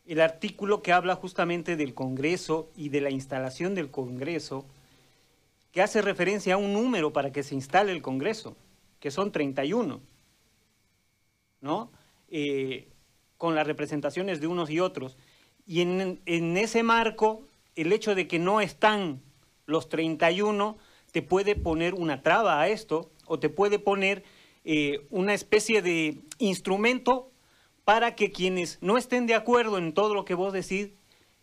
el 0.06 0.22
artículo 0.22 0.82
que 0.82 0.94
habla 0.94 1.16
justamente 1.16 1.76
del 1.76 1.94
Congreso 1.94 2.70
y 2.76 2.90
de 2.90 3.02
la 3.02 3.10
instalación 3.10 3.76
del 3.76 3.90
Congreso, 3.90 4.66
que 5.76 5.82
hace 5.82 6.02
referencia 6.02 6.54
a 6.54 6.58
un 6.58 6.72
número 6.72 7.12
para 7.12 7.34
que 7.34 7.44
se 7.44 7.54
instale 7.54 7.92
el 7.92 8.02
Congreso, 8.02 8.56
que 9.02 9.12
son 9.12 9.34
31, 9.34 10.02
¿no? 11.60 11.92
Eh, 12.30 12.88
con 13.38 13.56
las 13.56 13.68
representaciones 13.68 14.40
de 14.40 14.48
unos 14.48 14.70
y 14.70 14.80
otros. 14.80 15.18
Y 15.66 15.82
en, 15.82 16.22
en 16.26 16.56
ese 16.56 16.82
marco, 16.82 17.46
el 17.76 17.92
hecho 17.92 18.16
de 18.16 18.26
que 18.26 18.40
no 18.40 18.62
están 18.62 19.22
los 19.66 19.90
31 19.90 20.78
te 21.12 21.22
puede 21.22 21.58
poner 21.58 21.94
una 21.94 22.24
traba 22.24 22.62
a 22.62 22.70
esto 22.70 23.12
o 23.26 23.38
te 23.40 23.50
puede 23.50 23.78
poner 23.78 24.24
eh, 24.64 25.06
una 25.10 25.34
especie 25.34 25.82
de 25.82 26.22
instrumento 26.38 27.34
para 27.84 28.16
que 28.16 28.32
quienes 28.32 28.78
no 28.80 28.98
estén 28.98 29.28
de 29.28 29.36
acuerdo 29.36 29.78
en 29.78 29.94
todo 29.94 30.14
lo 30.14 30.24
que 30.24 30.36
vos 30.36 30.54
decís 30.54 30.92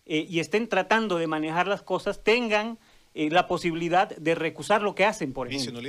eh, 0.06 0.26
y 0.26 0.40
estén 0.40 0.70
tratando 0.70 1.18
de 1.18 1.26
manejar 1.26 1.66
las 1.66 1.82
cosas 1.82 2.24
tengan 2.24 2.78
eh, 3.14 3.30
la 3.30 3.46
posibilidad 3.46 4.08
de 4.16 4.34
recusar 4.34 4.82
lo 4.82 4.94
que 4.94 5.04
hacen, 5.04 5.32
por 5.32 5.48
ejemplo. 5.48 5.80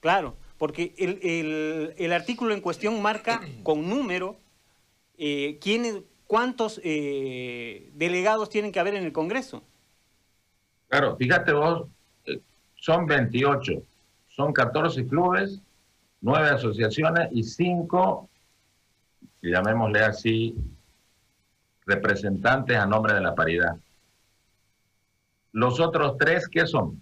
Claro, 0.00 0.36
porque 0.58 0.94
el, 0.98 1.94
el, 1.96 2.12
artículo 2.12 2.54
en 2.54 2.60
cuestión 2.60 3.00
marca 3.00 3.40
con 3.62 3.88
número 3.88 4.36
quiénes, 5.16 5.98
cuántos 6.26 6.80
delegados 6.82 8.50
tienen 8.50 8.72
que 8.72 8.80
haber 8.80 8.94
en 8.94 9.04
el 9.04 9.12
Congreso. 9.12 9.62
Claro, 10.88 11.16
fíjate 11.16 11.52
vos, 11.52 11.86
son 12.74 13.06
28, 13.06 13.82
son 14.28 14.52
14 14.52 15.06
clubes, 15.06 15.60
nueve 16.22 16.48
asociaciones 16.48 17.28
y 17.32 17.42
cinco, 17.42 18.28
llamémosle 19.42 20.00
así, 20.00 20.56
representantes 21.86 22.76
a 22.76 22.86
nombre 22.86 23.14
de 23.14 23.20
la 23.20 23.34
paridad. 23.34 23.76
Los 25.52 25.80
otros 25.80 26.16
tres, 26.18 26.48
¿qué 26.48 26.66
son? 26.66 27.00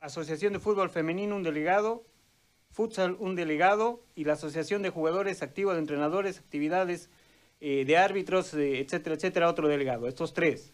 Asociación 0.00 0.52
de 0.52 0.58
Fútbol 0.58 0.90
Femenino, 0.90 1.36
un 1.36 1.42
delegado, 1.42 2.04
Futsal, 2.70 3.16
un 3.20 3.36
delegado, 3.36 4.02
y 4.16 4.24
la 4.24 4.32
Asociación 4.32 4.82
de 4.82 4.90
Jugadores 4.90 5.42
Activos, 5.42 5.74
de 5.74 5.80
Entrenadores, 5.80 6.38
Actividades 6.38 7.10
eh, 7.60 7.84
de 7.84 7.96
Árbitros, 7.96 8.52
eh, 8.54 8.80
etcétera, 8.80 9.14
etcétera, 9.14 9.48
otro 9.48 9.68
delegado. 9.68 10.08
Estos 10.08 10.32
tres. 10.32 10.72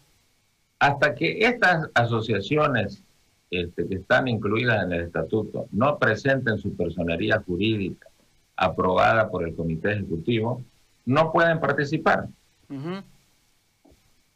Hasta 0.79 1.13
que 1.13 1.45
estas 1.45 1.89
asociaciones 1.93 3.03
este, 3.51 3.87
que 3.87 3.95
están 3.95 4.27
incluidas 4.27 4.83
en 4.83 4.93
el 4.93 5.01
estatuto 5.05 5.67
no 5.71 5.99
presenten 5.99 6.57
su 6.57 6.75
personería 6.75 7.41
jurídica 7.45 8.07
aprobada 8.55 9.29
por 9.29 9.47
el 9.47 9.55
comité 9.55 9.93
ejecutivo, 9.93 10.63
no 11.05 11.31
pueden 11.31 11.59
participar. 11.59 12.27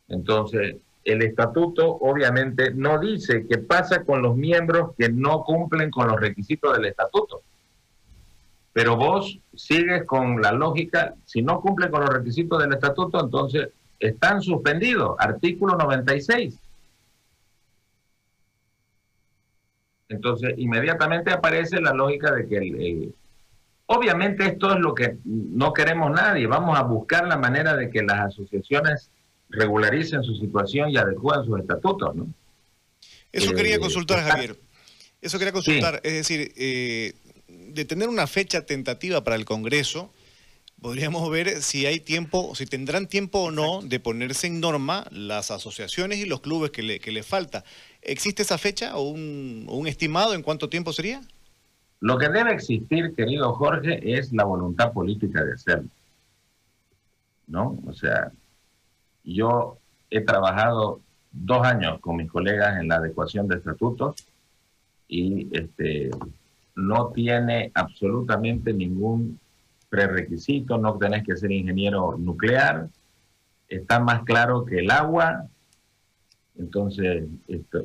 Entonces, 0.08 0.78
el 1.04 1.22
estatuto 1.22 1.88
obviamente 2.02 2.74
no 2.74 3.00
dice 3.00 3.46
qué 3.48 3.58
pasa 3.58 4.04
con 4.04 4.22
los 4.22 4.36
miembros 4.36 4.92
que 4.98 5.10
no 5.10 5.44
cumplen 5.44 5.92
con 5.92 6.08
los 6.08 6.20
requisitos 6.20 6.74
del 6.74 6.86
estatuto. 6.86 7.42
Pero 8.72 8.96
vos 8.96 9.40
sigues 9.56 10.04
con 10.06 10.42
la 10.42 10.52
lógica, 10.52 11.14
si 11.26 11.42
no 11.42 11.62
cumplen 11.62 11.92
con 11.92 12.02
los 12.02 12.10
requisitos 12.10 12.62
del 12.62 12.74
estatuto, 12.74 13.20
entonces 13.20 13.70
están 14.00 14.42
suspendidos. 14.42 15.16
Artículo 15.20 15.76
96. 15.76 16.58
Entonces, 20.10 20.54
inmediatamente 20.58 21.32
aparece 21.32 21.82
la 21.82 21.94
lógica 21.94 22.32
de 22.32 22.48
que 22.48 22.58
el, 22.58 23.14
Obviamente 23.86 24.46
esto 24.46 24.74
es 24.74 24.80
lo 24.80 24.96
que 24.96 25.18
no 25.26 25.74
queremos 25.74 26.12
nadie. 26.12 26.48
Vamos 26.48 26.78
a 26.78 26.84
buscar 26.84 27.28
la 27.28 27.38
manera 27.38 27.76
de 27.76 27.90
que 27.90 28.02
las 28.02 28.28
asociaciones 28.28 29.12
regularicen 29.54 30.24
su 30.24 30.36
situación 30.36 30.90
y 30.90 30.98
adecúen 30.98 31.46
sus 31.46 31.60
estatutos, 31.60 32.16
¿no? 32.16 32.28
Eso 33.32 33.54
quería 33.54 33.76
eh, 33.76 33.80
consultar, 33.80 34.20
Javier. 34.22 34.58
Eso 35.22 35.40
quería 35.40 35.54
consultar. 35.54 36.02
Es 36.04 36.14
decir, 36.14 36.52
eh, 36.56 37.14
de 37.48 37.86
tener 37.86 38.10
una 38.10 38.28
fecha 38.28 38.66
tentativa 38.66 39.24
para 39.24 39.36
el 39.36 39.46
Congreso, 39.46 40.12
podríamos 40.82 41.30
ver 41.32 41.62
si 41.62 41.86
hay 41.86 42.00
tiempo, 42.00 42.54
si 42.56 42.66
tendrán 42.66 43.08
tiempo 43.08 43.40
o 43.40 43.52
no 43.52 43.82
de 43.82 44.00
ponerse 44.00 44.48
en 44.48 44.60
norma 44.60 45.06
las 45.12 45.50
asociaciones 45.50 46.20
y 46.20 46.26
los 46.26 46.42
clubes 46.42 46.72
que 46.72 46.84
le, 46.84 47.00
que 47.00 47.12
le 47.12 47.24
falta. 47.24 47.64
¿Existe 48.02 48.44
esa 48.44 48.58
fecha 48.58 48.96
o 48.98 49.10
un, 49.10 49.66
un 49.70 49.88
estimado 49.88 50.34
en 50.34 50.44
cuánto 50.44 50.70
tiempo 50.70 50.94
sería? 50.94 51.22
Lo 52.02 52.18
que 52.18 52.28
debe 52.28 52.54
existir, 52.54 53.16
querido 53.16 53.54
Jorge, 53.54 54.18
es 54.18 54.34
la 54.34 54.44
voluntad 54.44 54.92
política 54.92 55.44
de 55.44 55.54
hacerlo. 55.54 55.90
¿No? 57.48 57.80
O 57.88 57.94
sea, 57.94 58.32
yo 59.24 59.78
he 60.10 60.22
trabajado 60.22 61.02
dos 61.32 61.66
años 61.66 62.00
con 62.00 62.18
mis 62.18 62.30
colegas 62.30 62.80
en 62.80 62.88
la 62.88 62.96
adecuación 62.96 63.48
de 63.48 63.56
estatutos 63.56 64.28
y 65.08 65.48
este, 65.52 66.12
no 66.76 67.08
tiene 67.10 67.72
absolutamente 67.74 68.74
ningún 68.74 69.40
prerequisito, 69.90 70.78
no 70.78 70.98
tenés 70.98 71.24
que 71.24 71.36
ser 71.36 71.52
ingeniero 71.52 72.18
nuclear, 72.18 72.88
está 73.68 74.00
más 74.00 74.24
claro 74.24 74.66
que 74.66 74.80
el 74.80 74.92
agua, 74.92 75.48
entonces, 76.58 77.26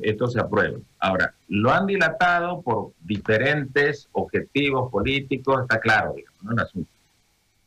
esto, 0.03 0.27
se 0.27 0.39
aprueba. 0.39 0.77
Ahora, 0.99 1.33
lo 1.47 1.71
han 1.71 1.87
dilatado 1.87 2.61
por 2.61 2.91
diferentes 3.01 4.07
objetivos 4.11 4.91
políticos, 4.91 5.61
está 5.61 5.79
claro, 5.79 6.15
¿no? 6.43 6.51
El 6.51 6.59
asunto. 6.59 6.89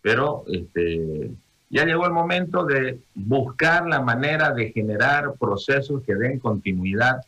Pero 0.01 0.45
este, 0.47 1.31
ya 1.73 1.87
llegó 1.87 2.05
el 2.05 2.13
momento 2.13 2.67
de 2.67 3.01
buscar 3.15 3.87
la 3.87 4.03
manera 4.03 4.53
de 4.53 4.71
generar 4.73 5.33
procesos 5.41 6.03
que 6.03 6.15
den 6.15 6.39
continuidad 6.39 7.23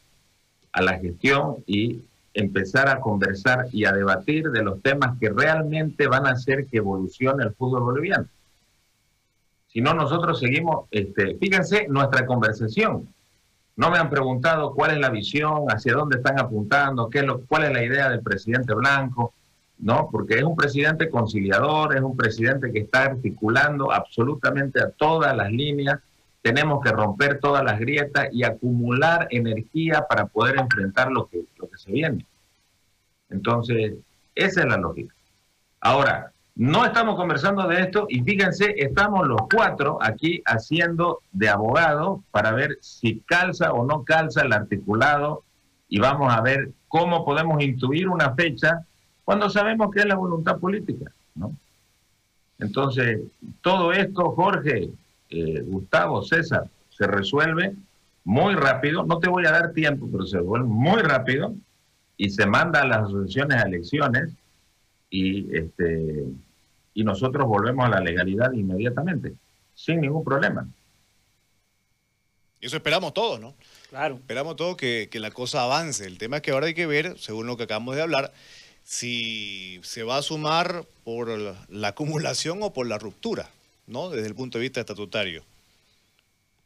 a 0.71 0.83
la 0.83 0.99
gestión 0.99 1.65
y 1.67 2.03
empezar 2.35 2.91
a 2.91 3.01
conversar 3.01 3.69
y 3.73 3.87
a 3.87 3.93
debatir 3.93 4.51
de 4.51 4.63
los 4.63 4.83
temas 4.83 5.19
que 5.19 5.31
realmente 5.31 6.07
van 6.09 6.27
a 6.27 6.33
hacer 6.33 6.67
que 6.67 6.77
evolucione 6.77 7.43
el 7.43 7.55
fútbol 7.55 7.85
boliviano. 7.85 8.27
Si 9.69 9.81
no, 9.81 9.95
nosotros 9.95 10.39
seguimos, 10.39 10.89
este, 10.91 11.37
fíjense 11.37 11.87
nuestra 11.89 12.27
conversación. 12.27 13.09
No 13.77 13.91
me 13.91 13.97
han 13.97 14.11
preguntado 14.11 14.75
cuál 14.75 14.91
es 14.91 14.99
la 14.99 15.09
visión, 15.09 15.65
hacia 15.69 15.95
dónde 15.95 16.19
están 16.19 16.39
apuntando, 16.39 17.09
qué 17.09 17.21
es 17.21 17.25
lo, 17.25 17.41
cuál 17.47 17.65
es 17.65 17.73
la 17.73 17.83
idea 17.83 18.11
del 18.11 18.21
presidente 18.21 18.75
Blanco, 18.75 19.33
¿no? 19.79 20.09
Porque 20.11 20.35
es 20.35 20.43
un 20.43 20.57
presidente 20.57 21.11
conciliador, 21.11 21.97
es 21.97 22.03
un 22.03 22.17
presidente 22.17 22.73
que 22.73 22.81
está 22.81 23.05
articulando 23.05 23.93
absolutamente 23.93 24.81
a 24.83 24.91
todas 24.91 25.37
las 25.37 25.51
líneas. 25.51 26.01
Tenemos 26.43 26.83
que 26.83 26.93
romper 26.93 27.41
todas 27.41 27.65
las 27.65 27.79
grietas 27.79 28.29
y 28.33 28.45
acumular 28.45 29.27
energía 29.31 30.07
para 30.09 30.27
poder 30.27 30.59
enfrentar 30.59 31.11
lo 31.11 31.27
que, 31.27 31.45
lo 31.57 31.69
que 31.69 31.79
se 31.79 31.93
viene. 31.93 32.27
Entonces, 33.31 33.95
esa 34.35 34.61
es 34.61 34.67
la 34.67 34.77
lógica. 34.77 35.15
Ahora, 35.81 36.33
no 36.57 36.85
estamos 36.85 37.17
conversando 37.17 37.67
de 37.67 37.81
esto 37.81 38.07
y 38.09 38.23
fíjense, 38.23 38.75
estamos 38.77 39.27
los 39.27 39.43
cuatro 39.53 39.99
aquí 40.01 40.41
haciendo 40.47 41.21
de 41.33 41.49
abogado 41.49 42.23
para 42.31 42.53
ver 42.53 42.79
si 42.81 43.21
calza 43.27 43.73
o 43.73 43.85
no 43.85 44.05
calza 44.05 44.43
el 44.43 44.53
articulado 44.53 45.43
y 45.89 45.99
vamos 45.99 46.33
a 46.33 46.41
ver 46.43 46.71
cómo 46.87 47.25
podemos 47.25 47.61
intuir 47.61 48.09
una 48.09 48.35
fecha 48.35 48.87
cuando 49.25 49.49
sabemos 49.51 49.91
que 49.93 50.01
es 50.01 50.07
la 50.07 50.17
voluntad 50.17 50.59
política, 50.59 51.11
¿no? 51.35 51.57
Entonces, 52.59 53.21
todo 53.63 53.93
esto, 53.93 54.31
Jorge, 54.31 54.91
eh, 55.31 55.61
Gustavo, 55.67 56.23
César, 56.23 56.69
se 56.91 57.07
resuelve 57.07 57.75
muy 58.25 58.55
rápido, 58.55 59.05
no 59.05 59.19
te 59.19 59.29
voy 59.29 59.47
a 59.47 59.51
dar 59.51 59.73
tiempo, 59.73 60.09
pero 60.11 60.27
se 60.27 60.39
resuelve 60.39 60.67
muy 60.67 61.03
rápido 61.03 61.55
y 62.17 62.31
se 62.31 62.47
manda 62.47 62.83
a 62.83 62.87
las 62.87 62.99
asociaciones 63.05 63.63
a 63.63 63.67
elecciones 63.67 64.33
y, 65.11 65.55
este, 65.57 66.25
y 66.95 67.05
nosotros 67.05 67.47
volvemos 67.47 67.87
a 67.87 67.91
la 67.91 68.01
legalidad 68.01 68.53
inmediatamente, 68.53 69.35
sin 69.75 70.01
ningún 70.01 70.25
problema. 70.25 70.67
Eso 72.61 72.77
esperamos 72.77 73.13
todos, 73.13 73.41
¿no? 73.41 73.55
Claro. 73.91 74.15
Esperamos 74.15 74.57
todos 74.57 74.77
que, 74.77 75.09
que, 75.11 75.21
la 75.21 75.31
cosa 75.31 75.65
avance. 75.65 76.07
El 76.07 76.17
tema 76.17 76.37
es 76.37 76.43
que 76.43 76.53
ahora 76.53 76.67
hay 76.67 76.73
que 76.73 76.87
ver, 76.87 77.19
según 77.19 77.47
lo 77.47 77.59
que 77.59 77.65
acabamos 77.65 77.95
de 77.95 78.01
hablar, 78.01 78.33
si 78.85 79.81
se 79.83 80.03
va 80.03 80.19
a 80.19 80.23
sumar 80.23 80.85
por 81.05 81.29
la 81.69 81.89
acumulación 81.89 82.63
o 82.63 82.73
por 82.73 82.87
la 82.87 82.99
ruptura, 82.99 83.49
¿no? 83.87 84.11
Desde 84.11 84.29
el 84.29 84.35
punto 84.35 84.59
de 84.59 84.63
vista 84.63 84.81
estatutario. 84.81 85.43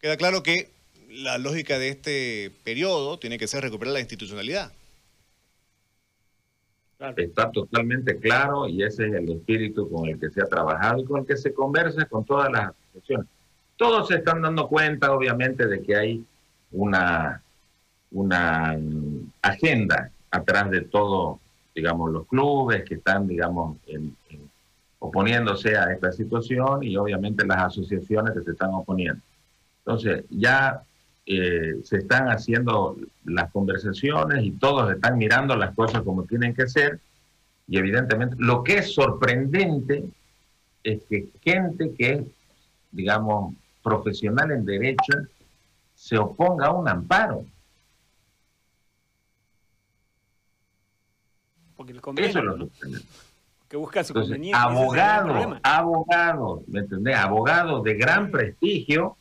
Queda 0.01 0.17
claro 0.17 0.43
que 0.43 0.71
la 1.09 1.39
lógica 1.39 1.79
de 1.79 1.89
este 1.89 2.53
periodo 2.65 3.19
tiene 3.19 3.39
que 3.39 3.49
ser 3.49 3.63
recuperar 3.63 3.95
la 3.95 4.01
institucionalidad. 4.01 4.73
Está 7.17 7.51
totalmente 7.53 8.19
claro 8.19 8.69
y 8.69 8.83
ese 8.83 9.07
es 9.07 9.15
el 9.15 9.31
espíritu 9.31 9.89
con 9.89 10.09
el 10.09 10.19
que 10.19 10.31
se 10.31 10.43
ha 10.43 10.47
trabajado 10.47 11.01
y 11.01 11.05
con 11.05 11.21
el 11.21 11.27
que 11.27 11.37
se 11.37 11.55
conversa 11.55 12.05
con 12.07 12.25
todas 12.25 12.51
las 12.51 12.73
asociaciones. 12.91 13.29
Todos 13.77 14.09
se 14.09 14.17
están 14.17 14.43
dando 14.43 14.67
cuenta, 14.67 15.13
obviamente, 15.13 15.69
de 15.69 15.81
que 15.81 15.95
hay 15.95 16.25
una, 16.73 17.41
una 18.11 18.77
agenda 19.41 20.11
atrás 20.33 20.71
de 20.71 20.81
todo, 20.81 21.39
digamos, 21.79 22.11
los 22.11 22.27
clubes 22.27 22.83
que 22.83 22.95
están, 22.95 23.29
digamos, 23.29 23.77
oponiéndose 24.99 25.77
a 25.77 25.93
esta 25.93 26.11
situación 26.11 26.83
y 26.83 26.97
obviamente 26.97 27.47
las 27.47 27.59
asociaciones 27.59 28.35
que 28.35 28.43
se 28.43 28.51
están 28.51 28.75
oponiendo. 28.75 29.23
Entonces, 29.85 30.25
ya 30.29 30.83
eh, 31.25 31.77
se 31.85 31.99
están 31.99 32.31
haciendo 32.31 32.97
las 33.25 33.53
conversaciones 33.53 34.45
y 34.45 34.51
todos 34.51 34.91
están 34.91 35.19
mirando 35.19 35.55
las 35.55 35.73
cosas 35.73 36.03
como 36.03 36.25
tienen 36.25 36.53
que 36.53 36.67
ser. 36.67 36.99
Y 37.69 37.79
evidentemente, 37.79 38.35
lo 38.41 38.65
que 38.65 38.79
es 38.79 38.93
sorprendente 38.93 40.05
es 40.83 41.03
que 41.09 41.29
gente 41.45 41.95
que 41.97 42.11
es, 42.11 42.23
digamos, 42.91 43.55
profesional 43.85 44.51
en 44.51 44.65
derecho 44.65 45.13
se 45.95 46.19
oponga 46.19 46.67
a 46.67 46.73
un 46.73 46.89
amparo. 46.89 47.45
Eso 51.89 52.39
es 52.39 52.45
lo 52.45 52.59
sorprendente. 52.59 53.09
Que 53.69 53.77
busca 53.77 54.03
su 54.03 54.15
conveniencia. 54.15 54.63
Abogados, 54.63 55.59
abogados, 55.63 56.61
¿me 56.69 56.81
entendés? 56.81 57.17
Abogados 57.17 57.85
de 57.85 57.95
gran 57.95 58.31
prestigio 58.31 59.17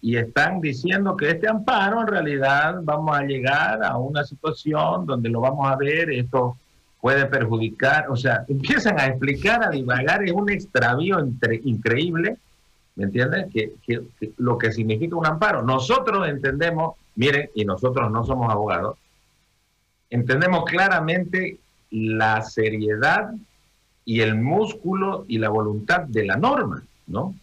y 0.00 0.16
están 0.16 0.60
diciendo 0.60 1.16
que 1.16 1.30
este 1.30 1.48
amparo 1.48 2.00
en 2.00 2.08
realidad 2.08 2.80
vamos 2.82 3.16
a 3.16 3.22
llegar 3.22 3.84
a 3.84 3.96
una 3.98 4.24
situación 4.24 5.06
donde 5.06 5.28
lo 5.28 5.40
vamos 5.40 5.70
a 5.70 5.76
ver, 5.76 6.10
esto 6.10 6.56
puede 7.00 7.26
perjudicar, 7.26 8.10
o 8.10 8.16
sea, 8.16 8.44
empiezan 8.48 8.98
a 8.98 9.06
explicar, 9.06 9.64
a 9.64 9.70
divagar, 9.70 10.24
es 10.24 10.32
un 10.32 10.50
extravío 10.50 11.18
entre, 11.18 11.60
increíble, 11.64 12.36
¿me 12.96 13.04
entiendes? 13.04 13.46
Que, 13.52 13.74
que, 13.84 14.02
lo 14.38 14.58
que 14.58 14.72
significa 14.72 15.16
un 15.16 15.26
amparo. 15.26 15.62
Nosotros 15.62 16.28
entendemos, 16.28 16.94
miren, 17.14 17.50
y 17.54 17.64
nosotros 17.64 18.10
no 18.10 18.24
somos 18.24 18.50
abogados, 18.50 18.96
entendemos 20.10 20.64
claramente 20.64 21.58
la 21.92 22.42
seriedad 22.42 23.32
y 24.04 24.20
el 24.20 24.34
músculo 24.34 25.24
y 25.28 25.38
la 25.38 25.50
voluntad 25.50 26.00
de 26.02 26.24
la 26.24 26.36
norma, 26.36 26.82
¿no? 27.06 27.34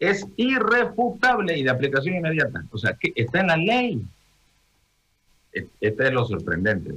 es 0.00 0.26
irrefutable 0.36 1.58
y 1.58 1.62
de 1.62 1.70
aplicación 1.70 2.16
inmediata. 2.16 2.64
O 2.72 2.78
sea, 2.78 2.94
que 2.94 3.12
está 3.14 3.40
en 3.40 3.46
la 3.48 3.56
ley. 3.58 4.02
Este 5.52 6.06
es 6.06 6.12
lo 6.12 6.24
sorprendente. 6.24 6.92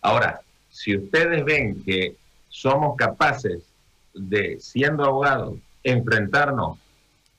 Ahora, 0.00 0.40
si 0.70 0.96
ustedes 0.96 1.44
ven 1.44 1.82
que 1.84 2.16
somos 2.48 2.96
capaces 2.96 3.62
de, 4.14 4.58
siendo 4.58 5.04
abogados, 5.04 5.58
enfrentarnos 5.84 6.78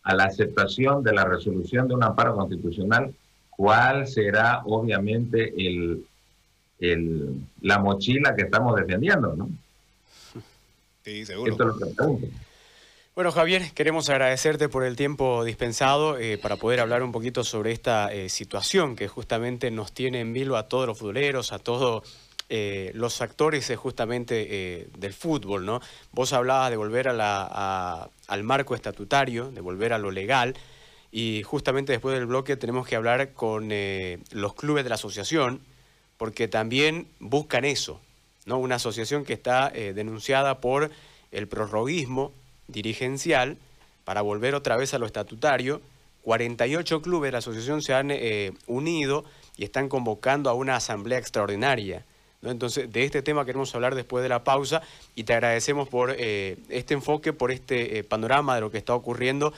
a 0.03 0.13
la 0.13 0.25
aceptación 0.25 1.03
de 1.03 1.13
la 1.13 1.25
resolución 1.25 1.87
de 1.87 1.95
un 1.95 2.03
amparo 2.03 2.35
constitucional, 2.35 3.13
¿cuál 3.49 4.07
será 4.07 4.61
obviamente 4.65 5.53
el, 5.57 6.05
el, 6.81 7.35
la 7.61 7.79
mochila 7.79 8.35
que 8.35 8.43
estamos 8.43 8.75
defendiendo? 8.75 9.35
¿no? 9.35 9.49
Sí, 11.03 11.25
seguro. 11.25 11.51
Esto 11.51 11.63
es 11.63 11.75
lo 11.75 11.87
que 11.87 11.95
pregunto. 11.95 12.27
Bueno, 13.13 13.33
Javier, 13.33 13.71
queremos 13.73 14.09
agradecerte 14.09 14.69
por 14.69 14.85
el 14.85 14.95
tiempo 14.95 15.43
dispensado 15.43 16.17
eh, 16.17 16.37
para 16.37 16.55
poder 16.55 16.79
hablar 16.79 17.03
un 17.03 17.11
poquito 17.11 17.43
sobre 17.43 17.73
esta 17.73 18.11
eh, 18.13 18.29
situación 18.29 18.95
que 18.95 19.09
justamente 19.09 19.69
nos 19.69 19.91
tiene 19.91 20.21
en 20.21 20.31
vilo 20.31 20.55
a 20.55 20.69
todos 20.69 20.87
los 20.87 20.97
futboleros, 20.97 21.51
a 21.51 21.59
todos 21.59 22.03
eh, 22.47 22.91
los 22.95 23.21
actores 23.21 23.69
justamente 23.75 24.89
del 24.97 25.13
fútbol, 25.13 25.65
¿no? 25.65 25.81
Vos 26.13 26.31
hablabas 26.31 26.69
de 26.69 26.77
volver 26.77 27.09
al 27.09 28.43
marco 28.43 28.75
estatutario, 28.75 29.51
de 29.51 29.59
volver 29.59 29.91
a 29.91 29.97
lo 29.97 30.09
legal, 30.09 30.55
y 31.11 31.43
justamente 31.43 31.91
después 31.91 32.15
del 32.15 32.27
bloque 32.27 32.55
tenemos 32.55 32.87
que 32.87 32.95
hablar 32.95 33.33
con 33.33 33.69
los 34.31 34.53
clubes 34.55 34.85
de 34.85 34.89
la 34.89 34.95
asociación, 34.95 35.61
porque 36.21 36.47
también 36.47 37.07
buscan 37.19 37.65
eso, 37.65 37.99
¿no? 38.45 38.59
Una 38.59 38.75
asociación 38.75 39.25
que 39.25 39.33
está 39.33 39.71
denunciada 39.71 40.61
por 40.61 40.91
el 41.31 41.47
prorroguismo, 41.47 42.31
dirigencial 42.67 43.57
para 44.03 44.21
volver 44.21 44.55
otra 44.55 44.77
vez 44.77 44.93
a 44.93 44.99
lo 44.99 45.05
estatutario. 45.05 45.81
48 46.23 47.01
clubes 47.01 47.29
de 47.29 47.31
la 47.31 47.37
asociación 47.39 47.81
se 47.81 47.93
han 47.93 48.11
eh, 48.11 48.51
unido 48.67 49.25
y 49.57 49.63
están 49.63 49.89
convocando 49.89 50.49
a 50.49 50.53
una 50.53 50.75
asamblea 50.75 51.17
extraordinaria. 51.17 52.05
Entonces, 52.43 52.91
de 52.91 53.03
este 53.03 53.21
tema 53.21 53.45
queremos 53.45 53.73
hablar 53.75 53.93
después 53.93 54.23
de 54.23 54.29
la 54.29 54.43
pausa 54.43 54.81
y 55.15 55.23
te 55.23 55.33
agradecemos 55.33 55.87
por 55.89 56.15
eh, 56.17 56.57
este 56.69 56.95
enfoque, 56.95 57.33
por 57.33 57.51
este 57.51 57.99
eh, 57.99 58.03
panorama 58.03 58.55
de 58.55 58.61
lo 58.61 58.71
que 58.71 58.79
está 58.79 58.93
ocurriendo 58.93 59.53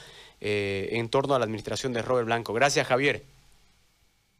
en 0.45 1.07
torno 1.07 1.35
a 1.35 1.39
la 1.39 1.45
administración 1.45 1.93
de 1.93 2.01
Robert 2.01 2.25
Blanco. 2.25 2.51
Gracias, 2.51 2.85
Javier. 2.85 3.23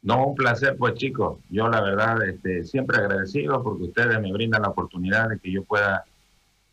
No, 0.03 0.27
un 0.27 0.35
placer, 0.35 0.75
pues 0.77 0.95
chicos. 0.95 1.39
Yo 1.49 1.69
la 1.69 1.81
verdad 1.81 2.21
este, 2.27 2.65
siempre 2.65 2.97
agradecido 2.97 3.63
porque 3.63 3.83
ustedes 3.83 4.19
me 4.19 4.33
brindan 4.33 4.61
la 4.61 4.69
oportunidad 4.69 5.29
de 5.29 5.39
que 5.39 5.51
yo 5.51 5.63
pueda 5.63 6.03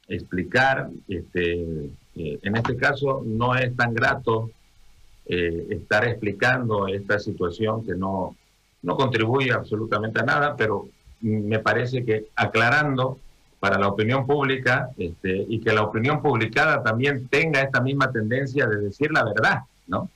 explicar. 0.09 0.91
Este, 1.09 1.91
eh, 2.17 2.39
en 2.43 2.57
este 2.57 2.77
caso 2.77 3.23
no 3.25 3.55
es 3.55 3.75
tan 3.77 3.95
grato 3.95 4.51
eh, 5.27 5.69
estar 5.71 6.05
explicando 6.09 6.89
esta 6.89 7.21
situación 7.21 7.87
que 7.87 7.95
no, 7.95 8.37
no 8.83 8.97
contribuye 8.97 9.53
absolutamente 9.53 10.21
a 10.21 10.25
nada, 10.25 10.57
pero 10.57 10.89
me 11.21 11.61
parece 11.61 12.05
que 12.05 12.27
aclarando 12.35 13.21
para 13.61 13.79
la 13.79 13.89
opinión 13.89 14.27
pública 14.27 14.91
este, 14.97 15.45
y 15.49 15.61
que 15.61 15.73
la 15.73 15.83
opinión 15.83 16.21
publicada 16.21 16.83
también 16.83 17.29
tenga 17.29 17.61
esta 17.61 17.81
misma 17.81 18.11
tendencia 18.11 18.67
de 18.67 18.79
decir 18.79 19.13
la 19.13 19.23
verdad, 19.23 19.61
¿no? 19.87 20.09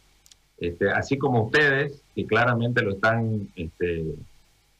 Este, 0.58 0.90
así 0.90 1.18
como 1.18 1.44
ustedes, 1.44 2.02
que 2.14 2.26
claramente 2.26 2.82
lo 2.82 2.92
están 2.92 3.48
este, 3.56 4.04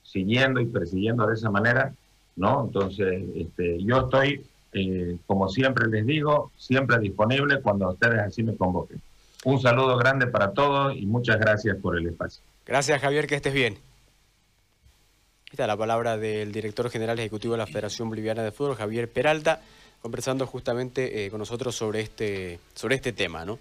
siguiendo 0.03 0.61
y 0.61 0.67
persiguiendo 0.67 1.27
de 1.27 1.35
esa 1.35 1.51
manera, 1.51 1.93
¿no? 2.37 2.65
Entonces, 2.65 3.23
este, 3.35 3.83
yo 3.83 4.01
estoy 4.01 4.45
eh, 4.75 5.19
como 5.27 5.49
siempre 5.49 5.87
les 5.87 6.05
digo, 6.05 6.51
siempre 6.57 6.99
disponible 6.99 7.61
cuando 7.63 7.91
ustedes 7.91 8.19
así 8.19 8.43
me 8.43 8.57
convoquen. 8.57 9.01
Un 9.45 9.61
saludo 9.61 9.97
grande 9.97 10.27
para 10.27 10.53
todos 10.53 10.97
y 10.97 11.07
muchas 11.07 11.39
gracias 11.39 11.77
por 11.81 11.97
el 11.97 12.09
espacio. 12.09 12.43
Gracias 12.67 13.01
Javier, 13.01 13.29
que 13.29 13.37
estés 13.37 13.55
bien. 13.55 13.79
Esta 15.49 15.63
es 15.63 15.69
la 15.69 15.77
palabra 15.77 16.17
del 16.17 16.51
director 16.51 16.91
general 16.91 17.17
ejecutivo 17.21 17.55
de 17.55 17.59
la 17.59 17.67
Federación 17.67 18.09
Boliviana 18.09 18.43
de 18.43 18.51
Fútbol, 18.51 18.75
Javier 18.75 19.09
Peralta, 19.09 19.61
conversando 20.03 20.45
justamente 20.45 21.25
eh, 21.25 21.31
con 21.31 21.39
nosotros 21.39 21.77
sobre 21.77 22.01
este, 22.01 22.59
sobre 22.75 22.97
este 22.97 23.13
tema, 23.13 23.45
¿no? 23.45 23.61